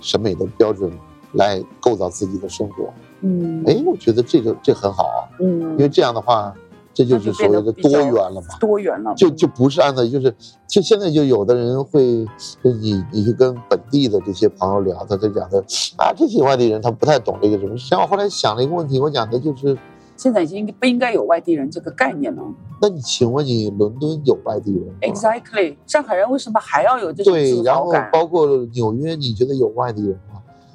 [0.00, 0.90] 审美的标准
[1.32, 2.92] 来构造自己的生活。
[3.20, 3.62] 嗯。
[3.66, 6.52] 哎，我觉得这个这很好啊，嗯，因为这样的话，
[6.92, 8.58] 这就是所谓的多元了嘛。
[8.58, 10.34] 多元了，就就不是按照就是，
[10.66, 12.24] 就现在就有的人会，
[12.62, 15.64] 就你你去跟本地的这些朋友聊，他就讲的
[15.96, 17.76] 啊，这些外地人他不太懂这个什么。
[17.76, 19.76] 实际上我后来想了一个问题，我讲的就是，
[20.16, 22.42] 现在已经不应该有外地人这个概念了。
[22.82, 28.10] 那你请问你伦敦有外地人？Exactly，上海人为什么还要有这种对，然后自豪感？
[28.12, 30.29] 包括纽约，你觉得有外地人吗？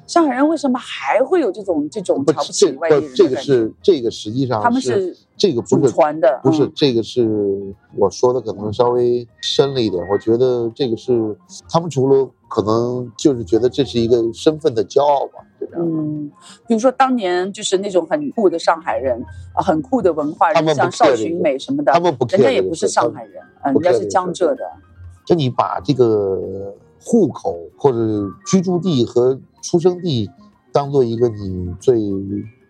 [0.06, 3.36] 上海人为什么还会有这种这种瞧不这起外地人不这个？
[3.36, 11.36] 是这个实际上他们是这个不祖是传的，不是嗯这个是我说的可能稍微深了一点，我觉得这个是
[11.68, 15.44] 他们除了可能就是觉得这是一个身份的骄傲吧？
[15.78, 16.30] 嗯，
[16.66, 19.20] 比如说当年就是那种很酷的上海人
[19.52, 24.64] 啊，很酷的文化人，像邵个美什么的，他们不人家也不是上海人，嗯，人家是江浙的，
[25.26, 26.40] 就你把这个
[27.02, 27.98] 户口或者
[28.46, 30.30] 居住地和出生地
[30.72, 31.98] 当做一个你最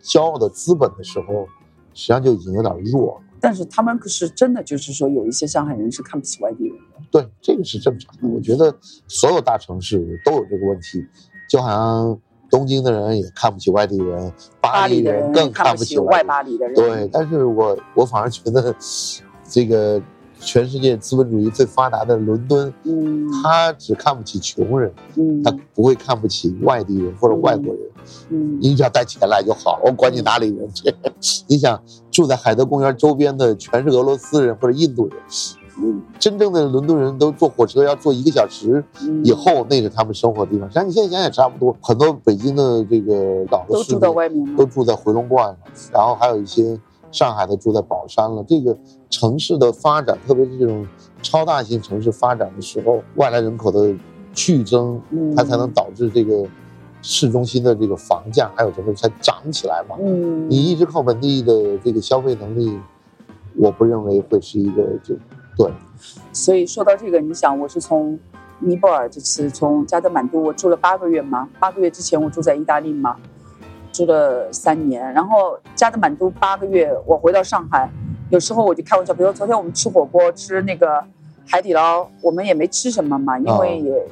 [0.02, 1.46] 骄傲的资本的时候，
[1.92, 3.22] 实际上就已经有点弱了。
[3.38, 8.26] 但是他们可是真的就是说有一些上海人是看不起外地人的，对，这个是正常的。
[8.26, 8.74] 我觉得
[9.06, 11.04] 所有大城市都有这个问题，
[11.48, 12.18] 就好像
[12.50, 18.74] 东京的人也看不起外地人，巴黎的人人更看不起外巴黎的人，对，但是我我反而觉得，
[19.44, 20.00] 这个
[20.38, 27.82] 全世界资本主义最发达的伦敦，嗯他只看不起穷人，嗯他不会看不起外地人或者外国人。
[28.28, 30.94] 嗯你只要带钱来就好了，我管你哪里人去。
[31.48, 35.18] 你想住在海德公园周边的全是俄罗斯人或者印度人，
[35.82, 40.68] 嗯真正的伦敦人都坐火车要坐一个小时嗯以后，那是他们生活的地方。
[40.68, 45.56] 实际上你现在想想也差不多，很多北京的这个老的都住在外面都，住在回龙观了，
[45.92, 46.78] 然后还有一些
[47.10, 48.44] 上海的住在宝山了。
[48.46, 48.76] 这个
[49.10, 50.86] 城市的发展，特别是这种
[51.22, 53.94] 超大型城市发展的时候，外来人口的
[54.32, 56.44] 剧增，嗯它才能导致这个
[57.02, 59.96] 市中心的这个房价还有什么才涨起来嘛。
[60.00, 62.78] 嗯，你一直靠本地的这个消费能力，
[63.56, 65.14] 我不认为会是一个就
[65.56, 65.70] 对。
[66.32, 68.18] 所以说到这个，你想，我是从
[68.58, 73.16] 尼泊尔这次从加德满都，我住了八个月嘛，八个月之前我住在意大利嘛，
[73.92, 77.90] 住了三年，然后加德满都八个月，我回到上海，
[78.30, 81.02] 有时候我就开玩笑，比如说昨天我们吃火锅，吃那个
[81.46, 84.06] 海底捞，我们也没吃什么嘛，因为也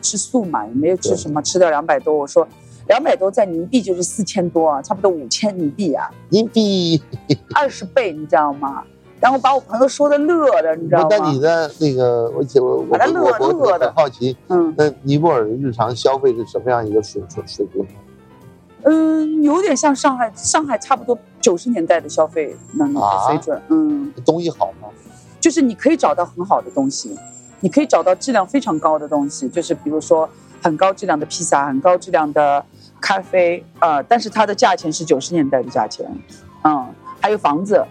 [0.00, 2.46] 吃素嘛，也没有吃什么，吃掉两百多，我说。
[2.88, 7.00] 两百多在尼币就是四千多啊，差不多五千尼币啊，尼币
[7.54, 8.82] 二十倍，你知道吗？
[9.20, 11.08] 然后把我朋友说的乐的，你知道吗？
[11.08, 17.86] 那你的那个，我我我我我很好奇，嗯，那尼泊尔的日常消费是什么样一个水水水平？
[18.84, 22.92] 嗯，有点像上海，上海差不多九十年代的消费能
[23.26, 23.60] 水准。
[23.68, 24.88] 嗯，东西好吗？
[25.40, 27.16] 就是你可以找到很好的东西，
[27.60, 30.28] 你可以找到质量非常高的东西，就是比如说
[30.62, 32.64] 很高质量的披萨，很高质量的
[33.00, 36.06] 咖啡，呃，但是它的价钱是九十年代的价钱，
[36.64, 36.86] 嗯，
[37.20, 37.82] 还有房子，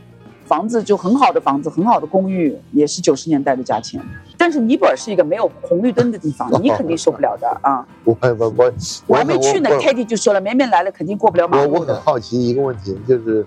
[0.45, 3.99] 房子就很好的房子，很好的公寓也是九十年代的价钱，
[4.39, 7.85] 但是尼泊尔是一个没有红绿灯的地方， 你肯定受不了的啊！
[8.05, 8.73] 我我我
[9.07, 11.93] 我还没去呢我，Kitty 就说了，绵绵来了肯定过不了马路我我很。
[12.01, 13.45] 好奇一个问题，就是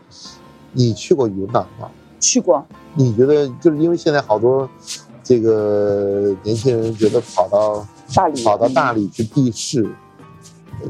[0.73, 1.91] 你去过云南吗？
[2.21, 2.65] 去过，
[2.95, 4.69] 你觉得就是因为现在好多
[5.25, 7.85] 这个年轻人觉得跑到
[8.15, 9.89] 大理，跑到大理去避世，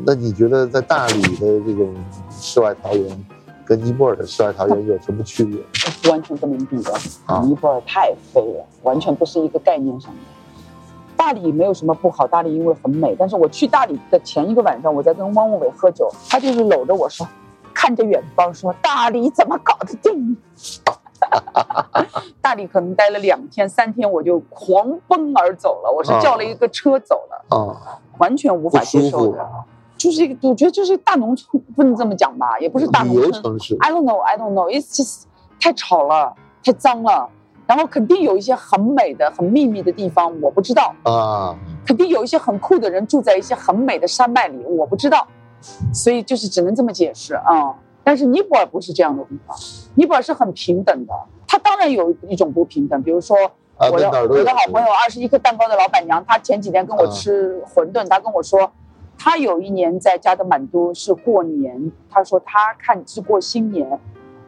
[0.05, 1.95] 那你觉得在大理的这种
[2.31, 3.27] 世外桃源
[3.73, 5.59] 跟尼泊尔的世外桃源有什么区别
[6.11, 6.93] 完全不能比的。
[7.25, 7.41] 啊？
[7.43, 10.19] 尼泊尔太飞了，完全不是一个概念上的。
[11.17, 13.17] 大理没有什么不好，大理因为很美。
[13.19, 17.27] 但是我去大理的前一个晚上，我在跟汪文伟喝酒，他就是搂着我说，
[17.73, 20.37] 看着远方说：“大理怎么搞得定？”
[22.43, 25.91] 大理可能待了两天三天，我就狂奔而走了。
[25.91, 29.49] 我是叫了一个车走了，啊，完全无法接受的。
[30.03, 33.43] 就是一个，我觉得就是大农村，不能这么讲吧，也不是大农村。
[33.43, 34.69] 城市 I don't know, I don't know.
[34.69, 35.25] It's just
[35.61, 36.35] 太吵了，
[36.65, 37.29] 太脏了。
[37.65, 40.93] 然后肯定有一些很美的、很秘密的地方，我不知道。
[41.05, 45.27] 啊，肯定有一些很酷的人住在一些很美的山脉里，我不知道。
[45.95, 47.73] 所以就是只能这么解释啊、
[48.03, 49.57] 但是尼泊尔不是这样的地方，
[49.95, 51.15] 尼泊尔是很平等的。
[51.47, 53.37] 它当然有一种不平等，比如说
[53.77, 58.71] 啊，我的我的好朋友二十一克蛋糕的老板娘，她前几天跟我吃馄饨，她跟我说，
[59.19, 64.01] 她有一年在加德满都是过年，他说他看是过新年，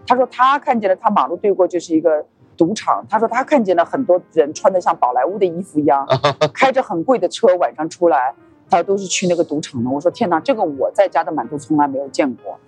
[0.06, 6.06] 他说他看见了，他马路对过就是一个赌场，他说他看见了很多人穿的像宝莱坞的衣服一样，
[6.52, 8.34] 开着很贵的车晚上出来，
[8.68, 9.88] 他都是去那个赌场的。
[9.88, 12.58] 我说天哪，这个我在加德满都从来没有见过，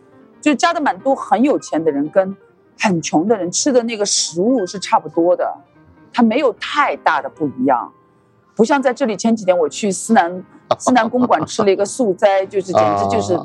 [0.41, 2.37] 就加德满都很有钱的人跟
[2.79, 5.57] 很穷的人吃的那个食物是差不多的。
[6.13, 7.93] 他没有太大的不一样，
[8.55, 10.43] 不像在这里前几天我去思南
[10.79, 13.39] 思南公馆吃了一个素斋，就是简直就是、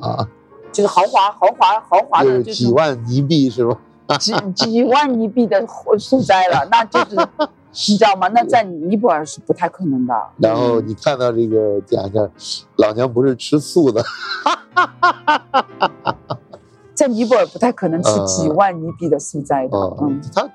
[0.71, 3.77] 就是豪华豪华豪华的，就是几万尼币是吧？
[4.19, 5.65] 几几万尼币的
[5.97, 7.15] 素斋了，那就是
[7.91, 8.27] 你知道吗？
[8.29, 10.13] 那在尼泊尔是不太可能的。
[10.37, 12.29] 然后你看到这个讲讲，
[12.75, 14.03] 老娘不是吃素的，
[16.93, 20.49] 在尼泊尔不太可能吃呃几万尼币的素斋的，啊嗯，，他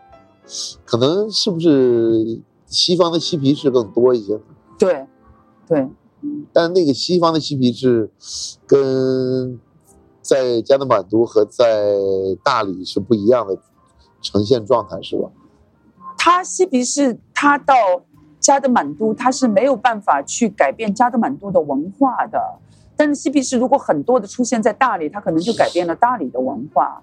[0.85, 4.39] 可能是不是西方的嬉皮士更多一些？
[4.79, 5.07] 对，
[5.67, 5.95] 对，嗯，
[6.53, 8.11] 但那个西方的嬉皮士
[8.67, 9.59] 跟
[10.23, 11.95] 在加德满都和在
[12.43, 13.59] 大理是不一样的
[14.23, 15.31] 呈现状态，是吧？
[16.19, 17.75] 他嬉皮士他到
[18.41, 22.41] 加德满都，他是没有办法去改变加德满都的文化的。
[22.97, 27.03] 但是嬉皮士如果很多的出现在大理，他可能就改变了大理的文化。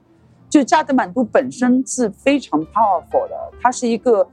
[0.49, 4.27] 就加德满都本身是非常 powerful 的，它是一个，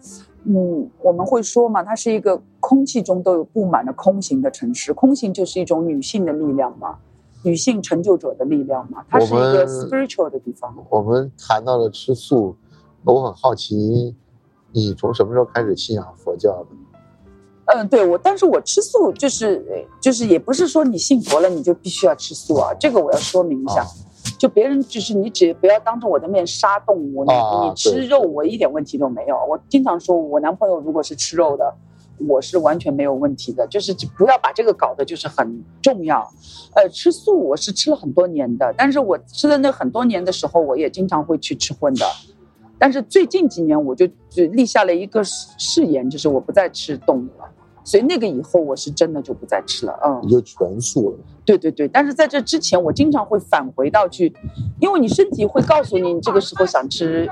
[0.44, 4.92] 嗯，我们会说嘛，它是一个空气中都有布满了空行的城市。
[4.92, 6.96] 空行就是一种女性的力量嘛，
[7.42, 10.74] 女性成就者的力量嘛，它是一个 spiritual 的地方。
[10.88, 12.56] 我们谈到了吃素，
[13.04, 14.16] 我很好奇，
[14.72, 16.66] 你从什么时候开始信仰佛教的？
[17.66, 23.82] 嗯，对我，但是我吃素就是呃就是也不是说你信佛了你就必须要吃素啊，这个我要说明一下。
[23.82, 23.86] 啊
[24.40, 29.36] 就别人就是你只不要当着我的面杀动物，你、啊你吃肉我一点问题都没有。
[29.46, 31.74] 我经常说，我男朋友如果是吃肉的，
[32.26, 36.26] 我是完全没有问题的，就是不要把这个搞得就是很重要。
[36.74, 42.06] 呃，吃素我是吃了很多年的，但是我吃的那很多年的时候，我也经常会去吃荤的。
[42.78, 47.44] 但是最近几年我就就立下了一个誓誓言，就是我不再吃动物了。
[47.84, 50.20] 所以那个以后我是真的就不再吃了，嗯。
[50.22, 51.18] 你就全素了。
[51.50, 54.32] 对对对，但是在这之前，我经常会返回到去，
[54.78, 57.28] 因为你身体会告诉你，你这个时候想吃，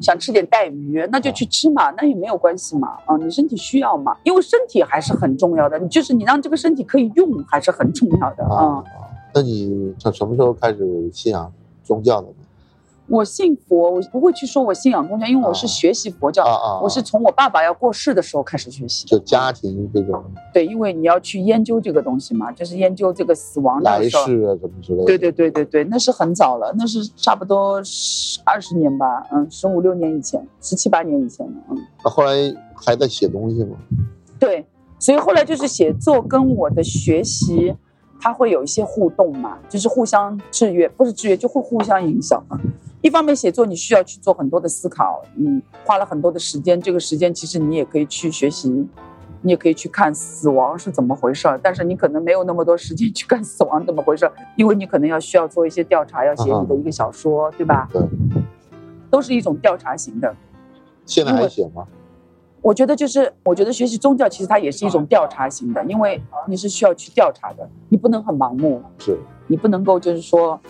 [0.00, 8.84] 想吃点带鱼，那就去吃嘛，那也没有关系嘛，啊，你身体需要嘛，因为身体还是很重要的，你就是你让这个身体可以用，还是很重要的啊。
[9.34, 11.52] 那你从什么时候开始信仰
[11.82, 12.28] 宗教的？
[13.08, 19.06] 我信佛，我不会去说我信仰宗教，因为我是啊学习佛教，啊啊，我是从我爸爸要过世的时候开始学习。
[19.06, 24.08] 就家庭这种对，因为你要去研究这个东西嘛，就是研究这个死亡那来。
[24.08, 25.04] 世啊什么之类的。
[25.06, 32.32] 对对对对对，那是很早了，那是差不多十二十年吧，嗯，十五六年以前，十七八年以前了，嗯，那后来
[32.74, 33.76] 还在写东西吗？
[34.38, 34.66] 对，
[34.98, 37.74] 所以后来就是写作跟我的学习，
[38.20, 42.60] 它会有一些互动嘛，就是互相制约，不是制约，就会互相影响嘛。
[43.00, 48.68] 一方面写作你需要去做很多的思考，你花了很多的时间，这个时间其实你也可以去学习
[49.40, 57.88] 你也可以去看死亡是怎么回事儿，但是你可能没有那么多时间去看死亡怎么回事儿，因为你可能要需要做一些调查，要写你的一个小说，对吧？
[57.92, 58.02] 对，
[59.10, 60.34] 都是一种调查型的。
[61.06, 61.86] 现在还写吗？
[62.60, 70.60] 我觉得就是，我觉得学习宗教其实它也是一种调查型的，因为你是需要去调查的，你不能很盲目，是，你不能够就是说，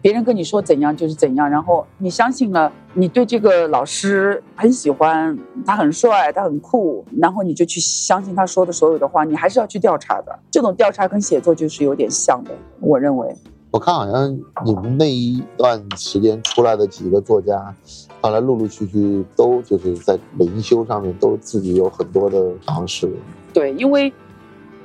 [0.00, 10.38] 别人跟你说怎样就是怎样，然后你相信了，你对这个老师很喜欢，他很帅，他很酷，然后你就去相信他说的所有的话，你还是要去调查的。
[10.50, 13.34] 这种调查跟写作就是有点像的，我认为。
[13.72, 14.34] 我看好像
[14.64, 17.74] 你们那一段时间出来的几个作家，
[18.22, 23.12] 后来陆陆续续都就是在灵修上面都自己有很多的尝试。
[23.52, 24.10] 对，因为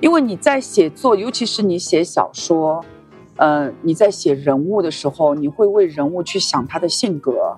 [0.01, 2.84] 因为你在写作，尤其是你写小说，
[3.41, 7.57] 呃，你在写人物的时候，你会为人物去想他的性格、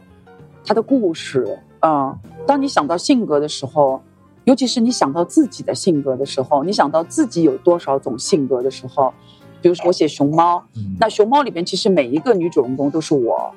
[0.65, 2.17] 他的故事啊、
[2.47, 4.01] 当你想到性格的时候，
[4.45, 9.13] 尤其是你想到自己的性格的时候，你想到自己有多少种性格的时候，
[9.61, 13.53] 比如说我写熊猫，嗯那熊猫里边其实每一个女主人公都是我，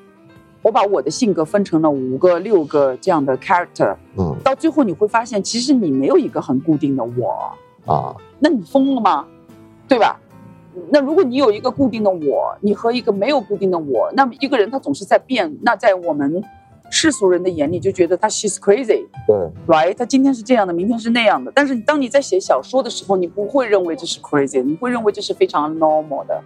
[0.62, 7.52] 我把我的性格分成了五个、六个这样的 character，嗯到最后你会发现，其实你没有一个很固定的我。
[7.86, 9.24] 啊，那你疯了吗？
[9.86, 10.18] 对吧？
[10.90, 16.42] 那如果你有一个固定的我，你和一个没有固定的我，那么一个人他总是在变，那在我们
[16.90, 19.94] 世俗人的眼里就觉得他 she's crazy，对，right？
[19.94, 21.50] 他今天是这样的，明天是那样的。
[21.54, 26.42] 但是当你在写小说的时候，你不会认为这是 crazy，你会认为这是非常 normal 的，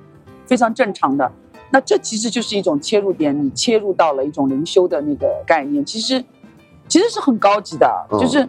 [0.47, 1.31] 非常正常的。
[1.71, 6.25] 那这其实就是一种切入点，你切入到了一种灵修的那个概念，其实
[6.89, 8.49] 其实是很高级的，嗯就是。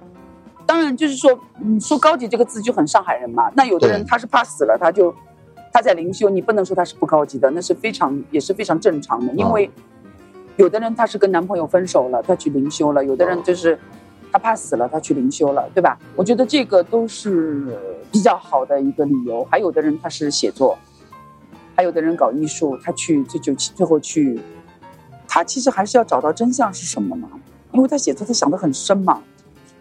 [0.64, 3.52] 当然，就是说，你说高级这个字就很上海人嘛。
[3.56, 5.14] 那有的人他是怕死了，他就
[5.72, 9.34] 他在灵修，你不能说他是不高级的，那是非常也是非常正常的。
[9.34, 9.70] 因为
[10.58, 13.80] 有的人他是跟男朋友分手了，他去灵修了；有的人就是
[14.32, 15.98] 他怕死了，他去灵修了，对吧？
[16.16, 17.78] 我觉得这个都是
[18.12, 19.46] 比较好的一个理由。
[19.50, 20.78] 还有的人他是写作，
[21.76, 24.40] 还有的人搞艺术，他去最就最后去，
[25.28, 27.30] 他其实还是要找到真相是什么嘛？
[27.72, 29.22] 因为他写作他想得很深嘛。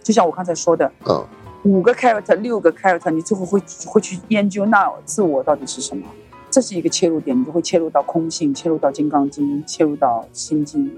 [0.02, 1.26] 就像我刚才说的，嗯
[1.64, 6.06] 五个 character、六个 character，你最后会会去研究那自我到底是什么，
[6.50, 10.90] 这是一个切入点，你就会切入到空性，切入到金刚经，切入到心经，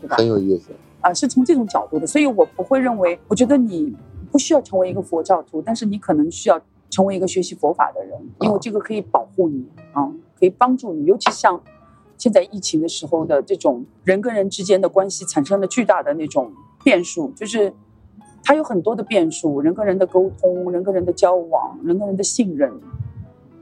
[0.00, 0.16] 对吧？
[0.16, 0.70] 很有意思。
[1.00, 3.96] 啊，是从这种角度的，所以我不会认为，我觉得你
[4.30, 11.58] 不需要成为一个佛教徒，但是你可能需要成为一个学习佛法的人，因为这个可以保护你啊，可以帮助你，尤其像
[12.18, 16.52] 现在疫情的时候的这种人跟人之间的关系产生了巨大的那种
[16.84, 17.72] 变数，就是
[18.42, 22.72] 它有很多的变数，人跟人的沟通，人跟人的交往，人跟人的信任。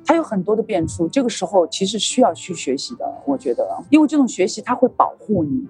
[0.06, 5.68] 它有很多的变数，这个时候其实需要去学习的，我觉得，因为这种学习它会保护你，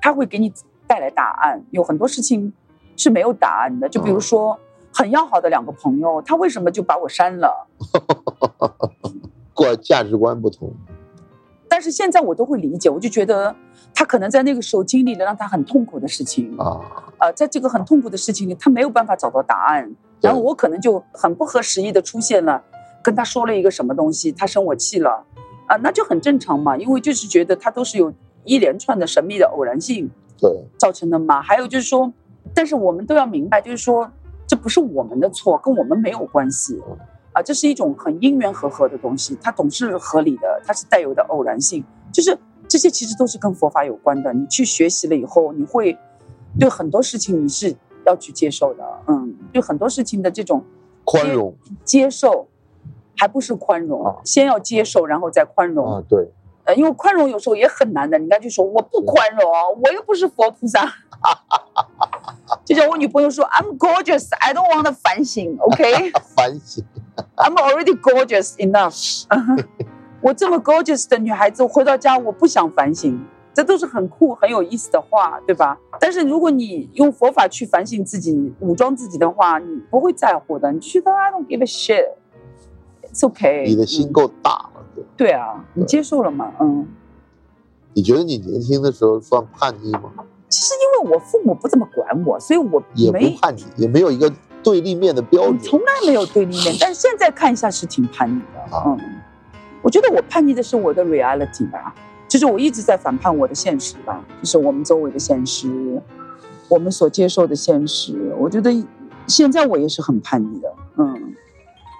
[0.00, 0.52] 它会给你
[0.86, 1.64] 带来答案。
[1.70, 2.52] 有很多事情
[2.96, 4.56] 是没有答案的，就比如说
[4.94, 7.66] 很要好的两个朋友，他为什么就把我删了？
[9.52, 10.72] 过价值观不同，
[11.70, 13.54] 但是现在我都会理解，我就觉得
[13.94, 16.82] 他可能在那个时候经历了让他很痛苦的事情，啊，
[17.18, 22.60] 呃，在这个很痛苦的事情里，他没有办法找到答案，然后我可能就很不合时宜的出现了，
[23.04, 25.24] 跟他说了一个什么东西，他生我气了，
[25.66, 28.12] 啊、那就很正常嘛，因为就是觉得他都是有
[28.44, 30.10] 一连串的神秘的偶然性
[30.40, 31.40] 对，造成的嘛。
[31.40, 32.12] 还有就是说，
[32.52, 34.10] 但是我们都要明白，就是说
[34.44, 36.82] 这不是我们的错，跟我们没有关系。
[37.32, 44.32] 啊，这是一种很因缘和合的东西，它总是合理的，它是带有的偶然性，就是这些其实都是跟佛法有关的。
[44.32, 45.96] 你去学习了以后，你会
[46.58, 50.64] 对很多事情你是要去接受的，嗯，对很多事情的这种
[51.04, 51.54] 宽容
[51.84, 52.48] 接受，
[53.16, 55.94] 还不是宽容，啊先要接受，然后再宽容。
[55.94, 56.32] 啊，对，
[56.64, 59.50] 呃，因为宽容有时候也很难的，人家就说我不宽容，
[59.82, 60.92] 我又不是佛菩萨。
[62.64, 66.10] 就像我女朋友说，I'm gorgeous, I don't want to 反省，OK？
[66.34, 66.84] 反省，
[67.40, 69.24] I'm already gorgeous enough。
[70.20, 73.18] 我这么 gorgeous 的女孩子，回到家我不想反省，
[73.54, 75.78] 这都是很酷、很有意思的话，对吧？
[75.98, 83.64] 但是如果你用佛法去反省自己、武装自己的话，你不会在乎的，你觉得 I don't give a shit，it's okay。
[83.64, 84.84] 你的心嗯够大了。
[84.94, 86.52] 对，对啊，你接受了吗？
[86.60, 86.86] 嗯。
[87.94, 90.12] 你觉得你年轻的时候算叛逆吗？
[90.50, 94.30] 其实因为我父母不怎么管我，所以我也不没叛逆，也没有一个
[94.62, 95.58] 对立面的标准。
[95.60, 98.76] 从来没有对立面， 但是现在看一下是挺叛逆的。
[98.76, 98.98] 啊嗯，
[99.82, 101.94] 我觉得我叛逆的是我的 reality 吧，
[102.28, 106.00] 就是我一直在反叛我的现实吧，就是我们周围的现实，
[106.68, 108.34] 我们所接受的现实。
[108.38, 108.70] 我觉得
[109.26, 111.34] 现在我也是很叛逆的，嗯，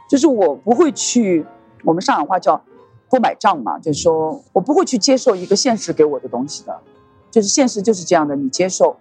[0.08, 1.46] 就是我不会去，
[1.84, 2.62] 我们上海话叫
[3.08, 6.78] 不买账嘛，就是说我不会去接受一个现实给我的东西的，
[7.30, 8.96] 就是现实就是这样的，你接受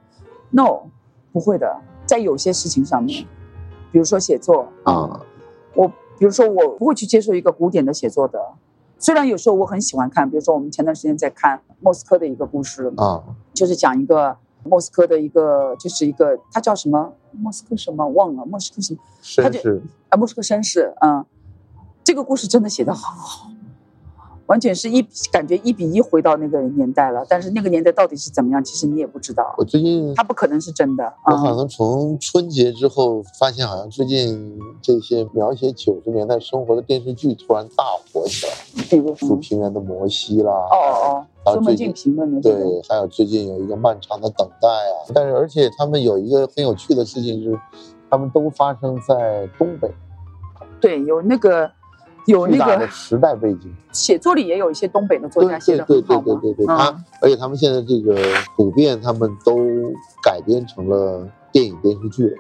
[0.51, 0.83] ，no，
[1.31, 3.25] 不会的，在有些事情上面。
[3.91, 4.67] 比如说写作。
[4.83, 5.21] 啊，
[5.75, 5.87] 我
[6.17, 8.39] 比如说我不会去接受一个古典的写作的，
[8.97, 13.23] 虽然有时候我很喜欢看，比如说我们前段时间在看莫斯科的一个故事，啊，
[13.53, 17.13] 就是讲一个莫斯科的一个，就是一个他叫什么？
[17.31, 18.05] 莫斯科什么？
[18.07, 18.99] 忘了，莫斯科什么？
[19.37, 21.25] 他就绅士啊莫斯科绅士，嗯，
[22.03, 23.51] 这个故事真的写得好好。
[24.49, 24.99] 完全是一
[25.31, 31.13] 感觉一比一回到那个年代了，但是那个年代到底是怎么样，其实你也不知道，我最近它不可能是真的。
[31.23, 47.59] 我好嗯，像从春节之后发现，好像最近这些描写九十年代生活的电视剧突然大火起来，比如《树平原的摩西》啦，哦哦哦，然后孙文最近静评论的，对，还有最近有一个漫长的等待啊，但是而且他们有一个很有趣的事情是，
[48.09, 49.87] 他们都发生在东北，
[50.81, 51.69] 对，有那个
[52.29, 53.73] 有那个时代背景。
[53.91, 58.15] 写作里也有一些东北的作家写的对对对对对对，他嗯，而且他们现在这个
[58.55, 59.57] 普遍他们都
[60.23, 62.37] 改编成了电影电视剧了。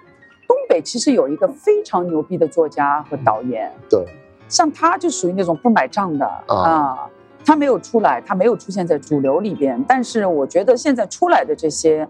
[0.47, 4.05] 东北其实有一个非常牛逼的作家和导演，对，
[4.47, 7.09] 像他就属于那种不买账的啊啊，
[7.45, 9.83] 他没有出来，他没有出现在主流里边。
[9.87, 12.07] 但是我觉得现在出来的这些，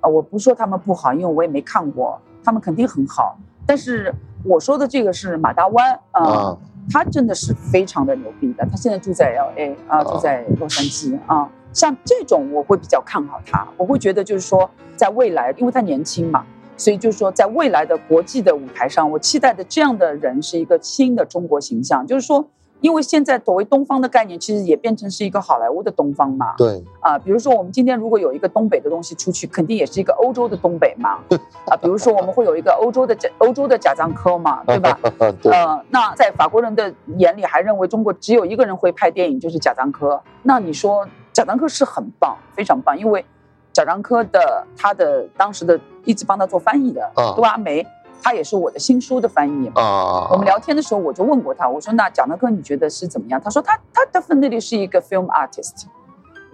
[0.00, 3.36] 呃，我不说他们不好，因为我也没看过，他们肯定很好。
[3.66, 4.12] 但是
[4.44, 6.58] 我说的这个是马大湾啊，啊，
[6.92, 8.66] 他真的是非常的牛逼的。
[8.70, 11.48] 他现在住在 L A 啊，住在洛杉矶啊。
[11.72, 16.44] 像这种我会比较看好他，我会觉得就是说，在未来，因为他年轻嘛，
[16.76, 22.06] 所以就是说，在未来的国际的舞台上，我期待的这样的人是一个新的中国形象。
[22.06, 22.46] 就是说，
[22.82, 26.52] 因为现在所谓东方的概念，其实也变成是一个好莱坞的东方嘛。
[26.58, 31.18] 对，啊，比如说我们今天如果有一个东北的东西出去，肯定也是一个欧洲的东北嘛。
[31.66, 34.98] 啊，比如说我们会有一个欧洲的贾欧洲的贾樟柯嘛， 对吧？
[35.40, 40.20] 对，呃，那在法国人的眼里还认为中国只有一个人会拍电影，就是贾樟柯。
[40.42, 43.24] 那你说贾樟柯是很棒，非常棒，因为
[43.72, 47.86] 贾樟柯的他的当时的一直帮他做翻译的啊杜阿梅，
[48.22, 49.70] 他也是我的新书的翻译。
[49.74, 53.40] 啊，我们聊天的时候，我就问过他，我说那贾樟柯你觉得是怎么样？
[53.42, 55.86] 他说他他 definitely 是一个 film artist。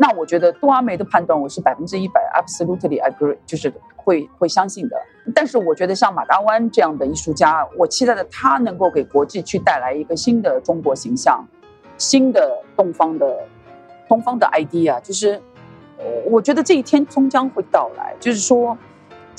[0.01, 4.97] 那我觉得杜阿梅的判断我是百分之一百 absolutely agree，就是会会相信的。
[5.35, 11.45] 但是我觉得像马大湾这样的艺术家，我期待的他能够给国际去带来一个新的中国形象，
[11.97, 13.41] 新的东方的
[14.09, 15.33] 东方的 idea，就是
[15.99, 18.15] 呃我觉得这一天终将会到来。
[18.21, 18.79] 就是说，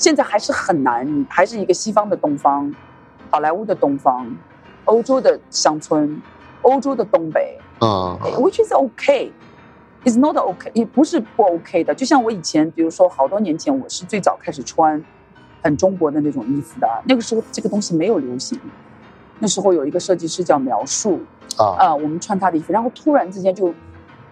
[0.00, 2.74] 现在还是很难，还是一个西方的东方，
[3.30, 4.26] 好莱坞的东方，
[4.86, 6.18] 欧洲的乡村，
[6.62, 7.58] 欧洲的东北。
[7.80, 9.30] 啊，which is okay。
[10.02, 11.94] It's not okay，也不是不 OK 的。
[11.94, 15.04] 就像我以前，比如说好多年前，我是最早开始穿
[15.62, 16.88] 很中国的那种衣服的。
[17.04, 18.58] 那个时候这个东西没有流行，
[19.38, 21.20] 那时候有一个设计师叫苗树
[21.58, 23.74] 啊，啊、我们穿他的衣服，然后突然之间就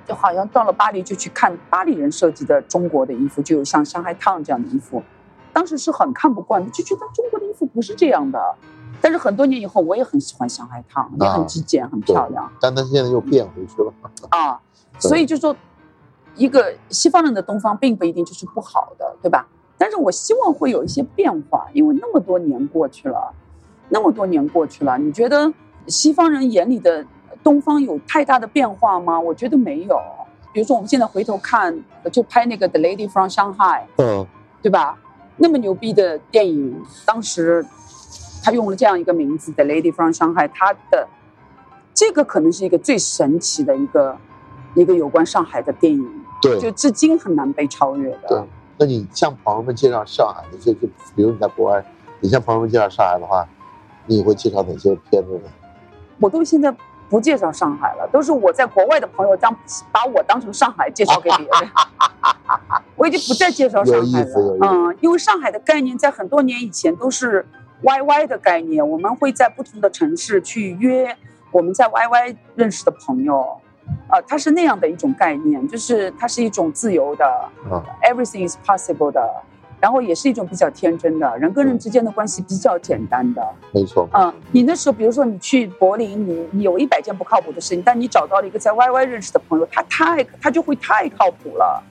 [0.07, 5.03] 就好像到了巴黎，就去看巴黎人设计的中国的衣服，就有像上海烫这样的衣服。
[5.59, 8.41] 当时是很看不惯的，就觉得中国的衣服不是这样的。
[9.01, 12.49] 但是很多年以后，我也很喜欢上海烫，也很啊极简，很漂亮。
[12.61, 13.93] 但他现在又变回去了。
[14.29, 14.61] 啊，
[15.01, 15.57] 所以就说，
[16.37, 19.49] 一个西方人的东方并不一定就是不好的，对吧？
[19.77, 23.35] 但是我希望会有一些变化，因为那么多年过去了，
[23.89, 25.53] 那么多年过去了，你觉得
[25.89, 27.05] 西方人眼里的
[27.43, 29.19] 东方有太大的变化吗？
[29.19, 30.01] 我觉得没有。
[30.53, 31.77] 比如说我们现在回头看，
[32.13, 34.25] 就拍那个《The Lady from Shanghai》，嗯，
[34.63, 34.97] 对吧？
[35.39, 37.65] 那么牛逼的电影，当时
[38.43, 41.09] 他用了这样一个名字，《The Lady from Shanghai》，他的
[41.95, 44.17] 这个可能是一个最神奇的一个
[44.75, 48.47] 一个有关上海的电影，对就至今很难被超越的对的。。
[48.79, 50.87] 那你向朋友们介绍上海的，就就
[51.17, 51.85] 比如你在国外，
[52.21, 53.47] 你向朋友们介绍上海的话，
[54.07, 55.51] 你会介绍哪些片子呢？
[56.21, 56.75] 我都现在
[57.09, 59.55] 不介绍上海了，都是我在国外的朋友当
[59.91, 61.71] 把我当成上海介绍给别人。
[62.97, 64.59] 我已经不再介绍上海了。
[64.63, 67.47] 嗯，因为上海的概念在很多年以前都是
[67.83, 71.17] YY 的概念，我们会在不同的城市去约
[71.53, 73.61] 我们在 YY 认识的朋友，
[74.11, 77.25] 呃，它是那样的一种概念，就是它是一种自由的。
[77.71, 79.23] 啊，everything is possible 的，
[79.81, 91.83] 然后也是一种比较天真的，人跟人之间的关系比较简单的，没错，嗯，你那时候，比如说你去柏林，你你有一百件不靠谱的事情，但你找到了一个在 YY 认识的朋友，他太他就会太靠谱了，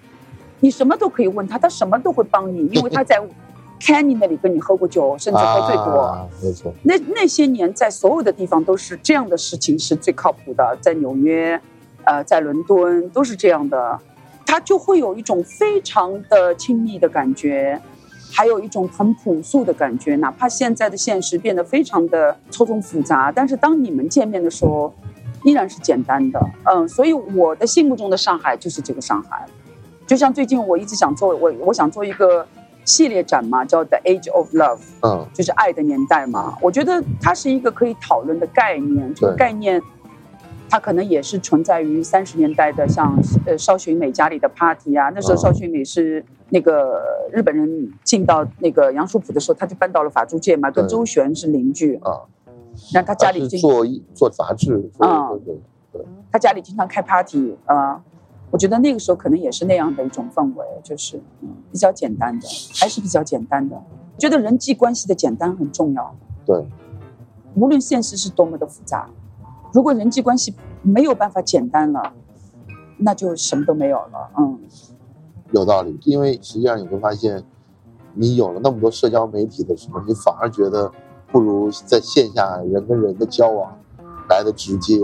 [0.59, 3.21] 你什么都可以问他，他什么都会帮你，因为他在
[3.79, 5.99] Kenny 那里跟你喝过酒，甚至喝最多。
[6.01, 11.61] 啊，没错，那那些年在所有的地方都是这样的事情是最靠谱的，在纽约，
[12.03, 13.99] 呃，在伦敦都是这样的，
[14.47, 17.79] 他就会有一种非常的亲密的感觉，
[18.31, 20.15] 还有一种很朴素的感觉。
[20.15, 24.93] 哪怕现在的现实变得非常的错综复杂，但是当你们见面的时候，
[25.43, 26.39] 依然是简单的。
[26.63, 29.45] 嗯，所以我的心目中的上海就是这个上海。
[30.07, 32.47] 就像最近我一直想做，我我想做一个
[32.85, 36.57] 系列展嘛，叫 The Age of Love，嗯就是爱的年代嘛。
[36.61, 39.81] 我觉得它是一个可以讨论的概念，这个概念。
[40.70, 47.01] 它可能也是存在于三十年代的，像呃邵洵美家里的 party 啊，那时候嗯邵洵美是那个
[47.32, 52.22] 日本人进到那个杨树浦的时候，他就搬到了法租界嘛，跟周璇是邻居，啊，
[52.93, 55.41] 那他家里做一做杂志，做嗯。
[55.45, 55.55] 对
[55.93, 58.03] 对他家里经常开 party 啊、呃，
[58.51, 63.82] 我觉得那个时候可能也是那样的一种氛围，就是嗯比较简单的，还是比较简单的。
[64.18, 66.15] 觉得人际关系的简单很重要，
[66.45, 66.65] 对，
[67.55, 69.09] 无论现实是多么的复杂，
[69.74, 72.13] 如果人际关系没有办法简单了，
[72.97, 74.30] 那就什么都没有了。
[74.38, 74.59] 嗯，
[75.51, 75.99] 有道理。
[76.03, 77.43] 因为实际上你会发现，
[78.13, 80.91] 你有了那么多社交媒体的时候，你反而觉得
[81.32, 83.78] 不如在线下人跟人的交往
[84.30, 84.99] 来的直接。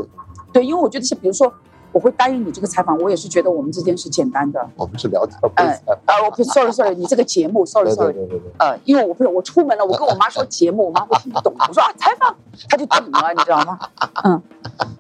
[0.52, 1.54] 对，因为我觉得是，比如说
[1.94, 4.68] 我会答应你这个采访，我也是觉得我们之间是简单的。
[4.76, 5.96] 我们是聊天，不是哎采访。
[6.18, 8.16] 啊，我不，sorry sorry，你这个节目 sorry sorry，
[8.58, 11.54] 呃，因为我不是我出门了，我跟我妈说节目，我妈会听不懂。
[11.56, 12.36] 我说啊采访，
[12.68, 13.80] 她就懂了，你知道吗？
[14.24, 14.42] 嗯，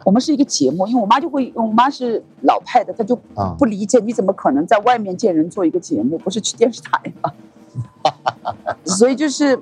[0.05, 7.31] 我们是一个节目，因为我妈就会，我妈是老派的，她就啊不理解你怎么可能在外面见人做一个节目，不是去电视台吗？
[8.85, 9.55] 所以就是，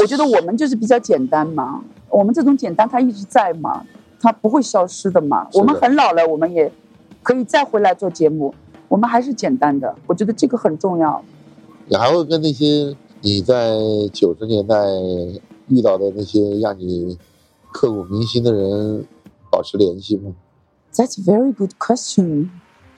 [0.00, 3.84] 我觉得我们就是比较简单嘛，我们这种简单它一直在嘛，
[4.20, 5.44] 它不会消失的嘛。
[5.44, 6.70] 的我们很老了，我们也
[7.22, 8.54] 可以再回来做节目，
[8.88, 11.22] 我们还是简单的，我觉得这个很重要。
[11.88, 13.76] 你还会跟那些你在
[14.12, 14.76] 九十年代
[15.68, 17.16] 遇到的那些让你
[17.72, 19.06] 刻骨铭心的人
[19.50, 20.34] 保持联系吗
[20.94, 22.48] ？That's a very good question.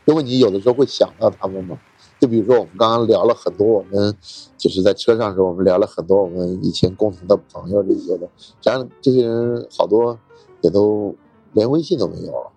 [0.07, 1.79] 因为你有的时候会想到他们吗？
[2.19, 4.15] 就比如说我们刚刚聊了很多，我们
[4.57, 8.29] 就是在车上的时候，我们聊了很多我们以前共同的朋友这些的，
[8.63, 10.19] 然后这些人好多
[10.61, 11.15] 也都
[11.53, 12.53] 连微信都没有了。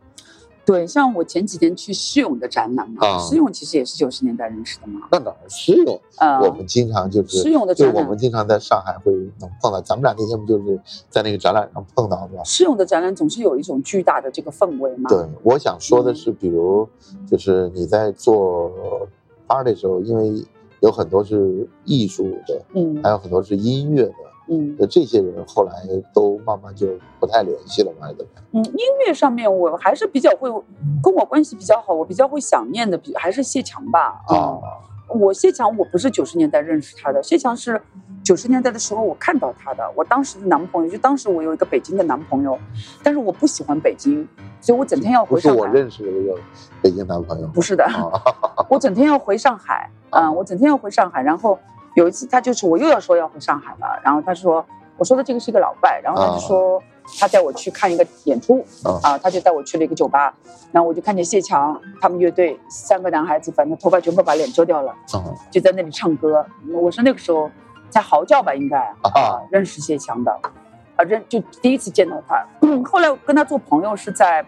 [0.64, 5.02] 对，像我前几天去施勇的展览嘛，啊施勇其实也是九十年代认识的嘛。
[5.12, 6.00] 那哪儿是有？
[6.20, 10.80] 呃，我们经常就是施勇的展览，我们经常在上海会能碰到，咱们俩那天不就是
[11.10, 12.44] 在那个展览上碰到的吗？
[12.46, 15.10] 施勇的展览总是有一种巨大的这个氛围嘛。
[15.10, 16.88] 对，我想说的是，比如
[17.28, 18.72] 就是你在做
[19.48, 20.46] party 的时候，因为
[20.82, 24.14] 有很多是艺术的，嗯还有很多是音乐的，
[24.52, 25.72] 嗯那这些人后来
[26.14, 26.88] 都慢慢就
[27.20, 28.44] 不太联系了嘛，还是怎么样？
[28.52, 30.50] 嗯，音乐上面我还是比较会，
[31.02, 34.22] 跟我关系比较好，我比较会想念的，比还是谢强吧。
[34.28, 37.82] 啊嗯，我谢强我不是九十年代认识他的，谢强是
[38.24, 42.60] 九十年代的时候我看到他的，我当时的男朋友就当时我有一个北京的男朋友，
[43.02, 44.28] 但是我不喜欢北京，
[44.60, 45.66] 所以我整天要回不是我。
[45.68, 46.40] 认识的那个
[46.82, 48.12] 北京男朋友不是的，啊，
[48.70, 51.22] 我整天要回上海，嗯，我整天要回上海。
[51.22, 51.58] 然后
[51.96, 54.66] 有一次，他就是我又要说要回上海了，然后他说，
[54.98, 56.82] 我说的这个是一个老外，然后他就说
[57.20, 60.34] 他带我去看一个演出，啊啊，他就带我去了一个酒吧，
[60.72, 66.46] 然后我就看见谢强他们乐队三个男孩子，反正头发全部把脸遮掉了，啊就在那里唱歌。
[66.74, 67.50] 我是那个时候
[67.90, 70.32] 在嚎叫吧，应该啊，认识谢强的，
[70.96, 72.46] 啊，认就第一次见到他。
[72.62, 74.46] 嗯， 后来我跟他做朋友是在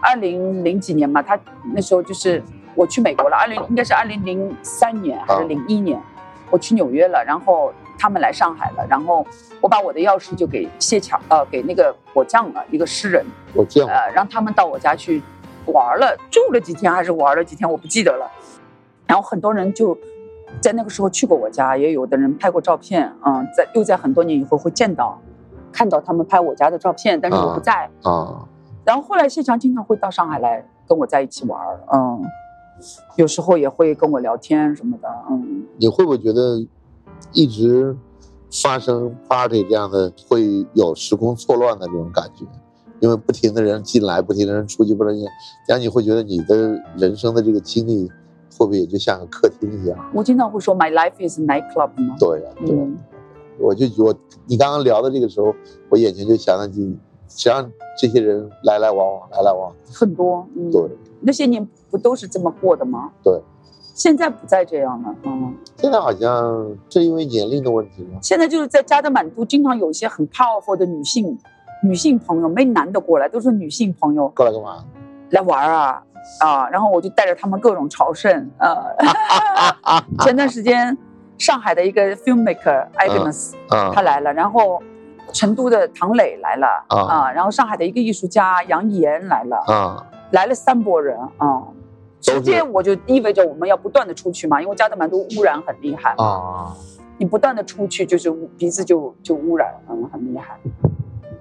[0.00, 1.36] 二零零几年嘛，他
[1.74, 2.40] 那时候就是
[2.76, 6.00] 我去美国了，二零应该是二零零三年还是零一年，
[6.50, 9.26] 我去纽约了，然后他们来上海了，然后
[9.60, 13.24] 我把我的钥匙就给谢强，呃，给那个果酱了，一个诗人，
[13.54, 15.22] 果酱，呃，让他们到我家去
[15.66, 18.30] 玩了，住了几天还是玩了几天，我不记得了。
[19.06, 19.96] 然后很多人就
[20.60, 25.18] 在那个时候去过我家，也有的人拍过照片，嗯，在又在很多年以后会见到，
[25.72, 27.88] 看到他们拍我家的照片，但是我不在。
[28.02, 28.46] 啊，
[28.84, 31.60] 然后后来谢强经常会到上海来跟我在一起玩，
[31.92, 32.22] 嗯，
[33.16, 36.64] 有时候也会跟我聊天什么的，嗯，你会不会觉得
[37.32, 37.96] 一直
[38.62, 42.44] 发生 party 这样的会有时空错乱的这种感觉？
[43.00, 45.26] 因为不停的人进来，不停的人出去，不停地，
[45.66, 48.08] 这样你会觉得你的人生的这个经历
[48.56, 49.96] 会不会也就像个客厅一样？
[50.12, 52.98] 我经常会说 My life is nightclub 吗，对呀、对啊、嗯，
[53.60, 54.12] 我就我
[54.46, 55.54] 你刚刚聊的这个时候，
[55.88, 56.66] 我眼前就想到
[57.28, 57.70] 你，实际上
[58.00, 60.82] 这些人来来往往，来来往往，很多，嗯，对，
[61.20, 63.10] 那些年不都是这么过的吗？
[63.22, 63.40] 对，
[63.94, 65.54] 现在不再这样了，嗯。
[65.76, 68.18] 现在好像是因为年龄的问题吗？
[68.22, 71.38] 现在就是在加德满都，经常有一些很 powerful 的女性
[71.82, 74.84] 女性朋友，没男的过来，都是女性朋友过来干嘛？
[75.30, 76.02] 来玩啊
[76.40, 76.68] 啊！
[76.70, 78.50] 然后我就带着他们各种朝圣。
[78.58, 78.76] 呃，
[80.24, 80.96] 前段时间
[81.36, 84.82] 上海的一个 filmmaker Agnes、啊他来了，然后
[85.32, 91.62] 成都的唐磊来了啊啊，然后上海的一个艺术家杨岩来了，啊来了三拨人啊。
[92.20, 96.74] 直接我就意味着我们要不断的出去嘛，因为加德满都污染很厉害，啊！
[97.16, 100.58] 你不断的出去就是鼻子就就污染，嗯，很厉害。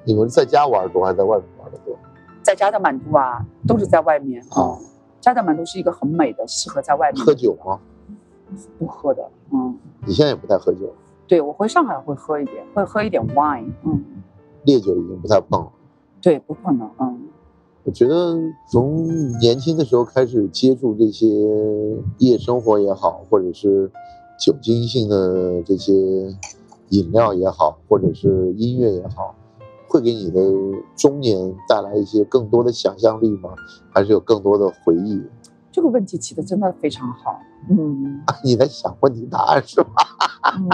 [0.04, 1.98] 你们在家玩多还是在外面玩的多？
[2.44, 4.62] 在加德满都啊，都是在外面啊。
[4.62, 4.78] 哦
[5.20, 7.80] 加德满都是一个很美的，适合在外面喝酒吗？
[8.78, 10.96] 不喝的，嗯，你现在也不太喝酒，
[11.28, 14.04] 对我回上海会喝一点，会喝一点 wine，嗯，
[14.64, 15.72] 烈酒已经不太碰了。
[16.22, 17.22] 对，不可能，嗯。
[17.84, 18.36] 我觉得
[18.70, 19.08] 从
[19.40, 21.26] 年轻的时候开始接触这些
[22.18, 23.90] 夜生活也好，或者是
[24.38, 25.94] 酒精性的这些
[26.90, 29.36] 饮料也好，或者是音乐也好，
[29.88, 30.42] 会给你的
[30.98, 33.52] 中年带来一些更多的想象力吗？
[33.90, 35.22] 还是有更多的回忆？
[35.72, 37.40] 这个问题起的真的非常好，
[37.70, 39.92] 嗯，你在想问题答案是吧？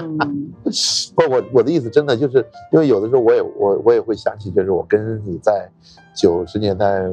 [0.02, 5.70] 嗯， 不是我我的意思，真的就是因为有的时候我也我我也会想起，就是我跟你在
[6.16, 7.04] 九十年代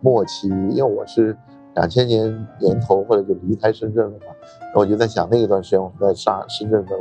[0.00, 1.36] 末期，因为我是
[1.74, 4.26] 两千年年头或者就离开深圳了嘛，
[4.74, 6.92] 我就在想那一段时间我们在上深圳的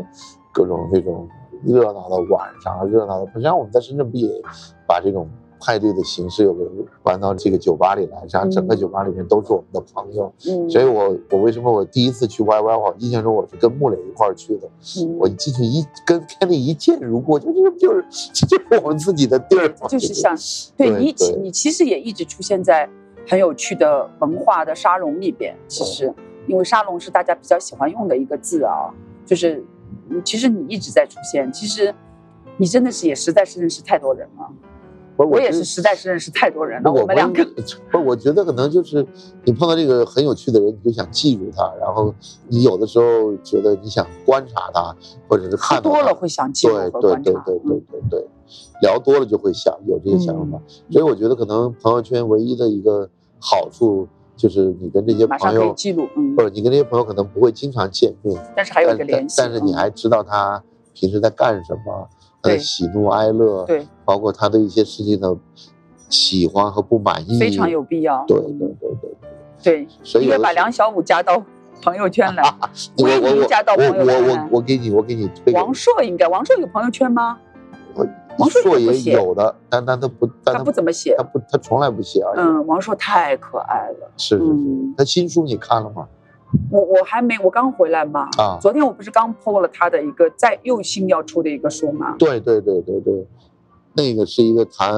[0.51, 1.27] 各种这种
[1.63, 4.41] 热闹的晚上，热闹的，实际上我们在深圳不也
[4.87, 5.27] 把这种。
[5.63, 6.65] 派对的形式又给
[7.01, 14.67] 搬到这个酒吧里来，然后整个酒吧里面都是我们的朋友，嗯，所以我我为什么我第一次去 Y Y 我印象中我是跟穆磊一块儿去的，
[14.99, 20.35] 嗯我进去一跟 Kenny 一见如故，就就是就是就是我们自己的地儿，就是像
[20.75, 22.89] 对对对你其实也一直出现在
[23.27, 25.55] 很有趣的文化的沙龙里边。
[25.67, 26.13] 其实，
[26.47, 28.93] 因为沙龙是大家比较喜欢用的一个字啊，
[29.25, 29.63] 就是
[30.09, 31.49] 嗯其实你一直在出现。
[31.53, 31.93] 其实
[32.57, 34.51] 你真的是也实在是认识太多人了。
[35.15, 36.91] 不我也是实在是认识太多人了。
[36.91, 39.05] 我我们两个不是，我觉得可能就是
[39.43, 42.13] 你碰到这个很有趣的人，你就想记住他，然后
[42.47, 44.95] 你有的时候觉得你想观察他，
[45.27, 47.31] 或者是喝看多了会想记录对对和观察。
[47.31, 48.27] 对对对嗯对对，
[48.81, 50.59] 聊多了就会想有这个想法，
[50.89, 53.09] 所以我觉得可能朋友圈唯一的一个
[53.39, 59.35] 好处就是你跟这些朋友，记录，嗯或，者你跟这些朋友可能不会经常见面，但是还有一个联系。
[59.37, 60.61] 但但是你嗯还知道他
[60.93, 62.07] 平时在干什么，
[62.43, 65.35] 他的喜怒哀乐，对包括他的一些事情的
[66.09, 68.23] 喜欢和不满意，非常有必要。
[68.27, 69.11] 对嗯对对对。
[69.63, 71.41] 对，所以把梁小武加到
[71.81, 72.43] 朋友圈来。
[72.97, 77.39] 我魏我我加到我朋友圈我我我给你我给你推王朔应该，王朔有朋友圈吗？
[77.95, 78.05] 我
[78.37, 81.23] 王朔朔也有的，但但他不，但他不怎么写他。
[81.23, 82.39] 不他从来不写而已。
[82.39, 84.11] 嗯，王朔太可爱了。
[84.17, 86.07] 是是是嗯，他新书你看了吗？
[86.71, 88.27] 我我还没，我刚回来嘛。
[88.37, 92.15] 啊昨天我不是刚 PO 了他的一个在又新要出的一个书吗？
[92.17, 93.27] 对对对对对，
[93.95, 94.93] 那个是一个谈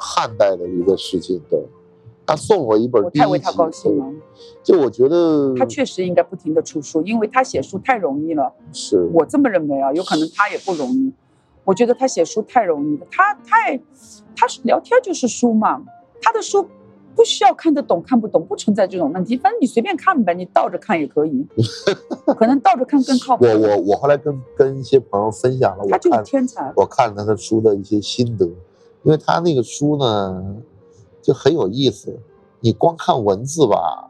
[0.00, 1.60] 汉代的一个事情，对。
[2.24, 4.06] 他送我一本我太为他高兴了。
[4.62, 8.52] 就我觉得他确实应该不停的出书，因为他写书太容易了。
[8.72, 11.12] 是我这么认为啊，有可能他也不容易。
[11.64, 13.78] 我觉得他写书太容易了，他太，
[14.36, 15.82] 他是聊天就是书嘛，
[16.22, 16.66] 他的书
[17.14, 21.46] 不需要看得懂看不懂，不存在这种问题，反正你随便看呗，你倒着看也可以，
[22.38, 23.44] 可能倒着看更靠谱。
[23.44, 28.46] 我我我后来跟跟一些朋友分享了我他就是天才，我看了他的书的一些心得，
[29.02, 30.56] 因为他那个书呢
[31.20, 32.18] 就很有意思，
[32.60, 34.08] 你光看文字吧，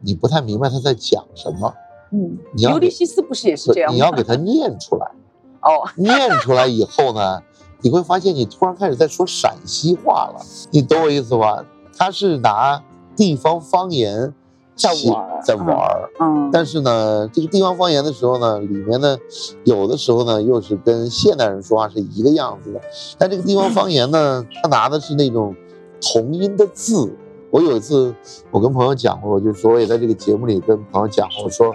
[0.00, 1.72] 你不太明白他在讲什么，
[2.12, 3.94] 嗯，你要尤利西斯不是也是这样吗？
[3.94, 5.06] 你要给他念出来，
[5.62, 7.42] 哦，念出来以后呢，
[7.82, 11.64] 你会发现你突然开始在说陕西话了，你懂我意思吧？
[11.96, 12.82] 他是拿
[13.16, 14.34] 地方方言
[14.74, 16.10] 在玩在玩儿。
[16.20, 19.16] 嗯，但是呢，这个地方方言的时候呢，里面呢，
[19.64, 22.80] 有的时候呢，又是跟现代人说话是一个样子的。
[23.16, 25.54] 但这个地方方言呢， 他拿的是那种
[26.00, 27.16] 同音的字。
[27.50, 28.14] 我有一次，
[28.50, 31.72] 我跟朋友讲过，我就说我也在这个节目里跟朋友讲过，我说，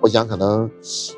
[0.00, 0.70] 我想可能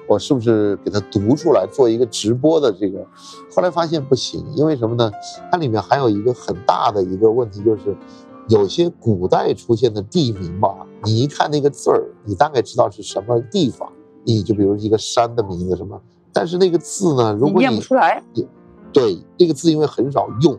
[0.09, 3.07] 我是不是给他读出来，做一个直播的这个。
[3.55, 5.13] 后来发现不行，因为什么呢？
[5.53, 7.95] 它里面还有一个很大的一个问题，就是
[8.51, 13.91] 有些古代出现的地名吧，你一看那个字儿，你大概知道是什么地方。
[14.25, 15.99] 你就比如一个山的名字什么，
[16.31, 18.23] 但是那个字呢，如果你念不出来，
[18.93, 20.59] 对这个字因为很少用，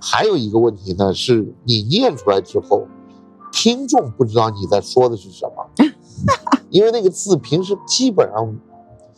[0.00, 2.86] 还有一个问题呢，是你念出来之后，
[3.50, 5.86] 听众不知道你在说的是什么，
[6.70, 8.56] 因为那个字平时基本上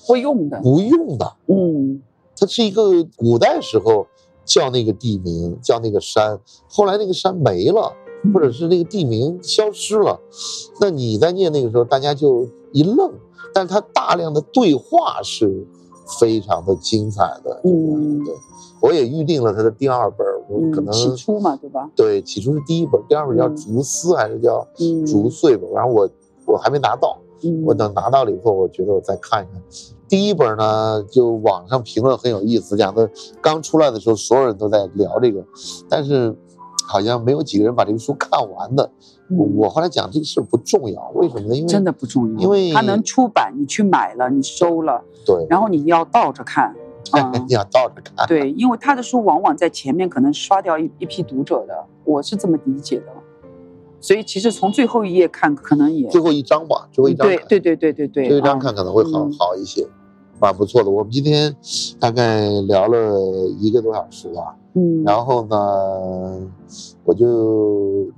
[0.07, 1.37] 不用的，不用的。
[1.49, 2.01] 嗯，
[2.37, 4.07] 它是一个古代时候
[4.47, 7.93] 叫那个地名，叫那个山，后来那个山没了，
[8.33, 10.21] 或者是那个地名消失了，
[10.81, 13.13] 那你在念那个时候，大家就一愣。
[13.55, 15.67] 但是它大量的对话是
[16.19, 18.35] 非常的精彩的，嗯对，
[18.81, 21.91] 我也预定了他的第二本，我可嗯，能、起初嘛，对吧？
[21.95, 26.09] 对起初是第一本，第二本叫嗯竹丝还是叫嗯，竹穗吧，然后我
[26.47, 29.63] 我还没拿到，嗯，我等拿到了以后，我觉得我再看一看。
[30.09, 33.11] 第一本呢，就网上评论很有意思，讲的
[33.43, 35.45] 刚出来的时候，所有人都在聊这个，
[35.91, 36.35] 但是
[36.87, 38.91] 好像没有几个人把这个书看完的。
[39.31, 41.57] 我嗯我后来讲这个事儿不重要，为什么呢？
[41.57, 46.75] 因为真的不重要，因为它能出版，你去买了，你收了，对，然后你要倒着看，
[47.13, 48.27] 嗯你要倒着看。
[48.27, 53.07] 对，因为他的书往往在前面可能刷掉一一批读者的，我是这么理解的。
[54.01, 59.87] 所以其实从最后一页看，可能也最后一章吧，最后一章看，对对对对对对，最后一章啊看可能会好嗯好一些，
[60.43, 60.91] 蛮不错的。
[60.91, 61.55] 我们今天
[62.01, 63.17] 大概聊了
[63.61, 66.51] 一个多小时吧，嗯，然后呢，
[67.05, 68.09] 我就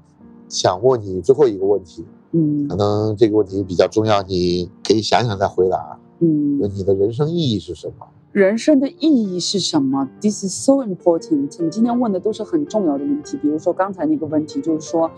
[0.48, 2.02] 想问你最后一个问题，
[2.32, 5.98] 嗯可能这个问题比较重要，你可以想想再回答。
[6.20, 8.06] 嗯就，你的人生意义是什么？
[8.32, 8.96] 人生的意
[9.36, 11.62] 义是什么？This is so important。
[11.62, 15.10] 你今天问的都是很重要的问题，比如说刚才那个问题，就是说，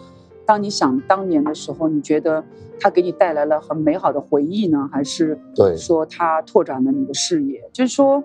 [0.47, 2.45] 当你想当年的时候，你觉得
[2.81, 7.69] 它给你带来了很美好的回忆呢，还是对说它拓展了你的视野？
[7.73, 8.23] 就是说，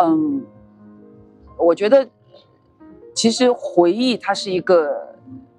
[0.00, 0.42] 嗯，
[1.58, 2.08] 我觉得
[3.14, 5.14] 其实回忆它是一个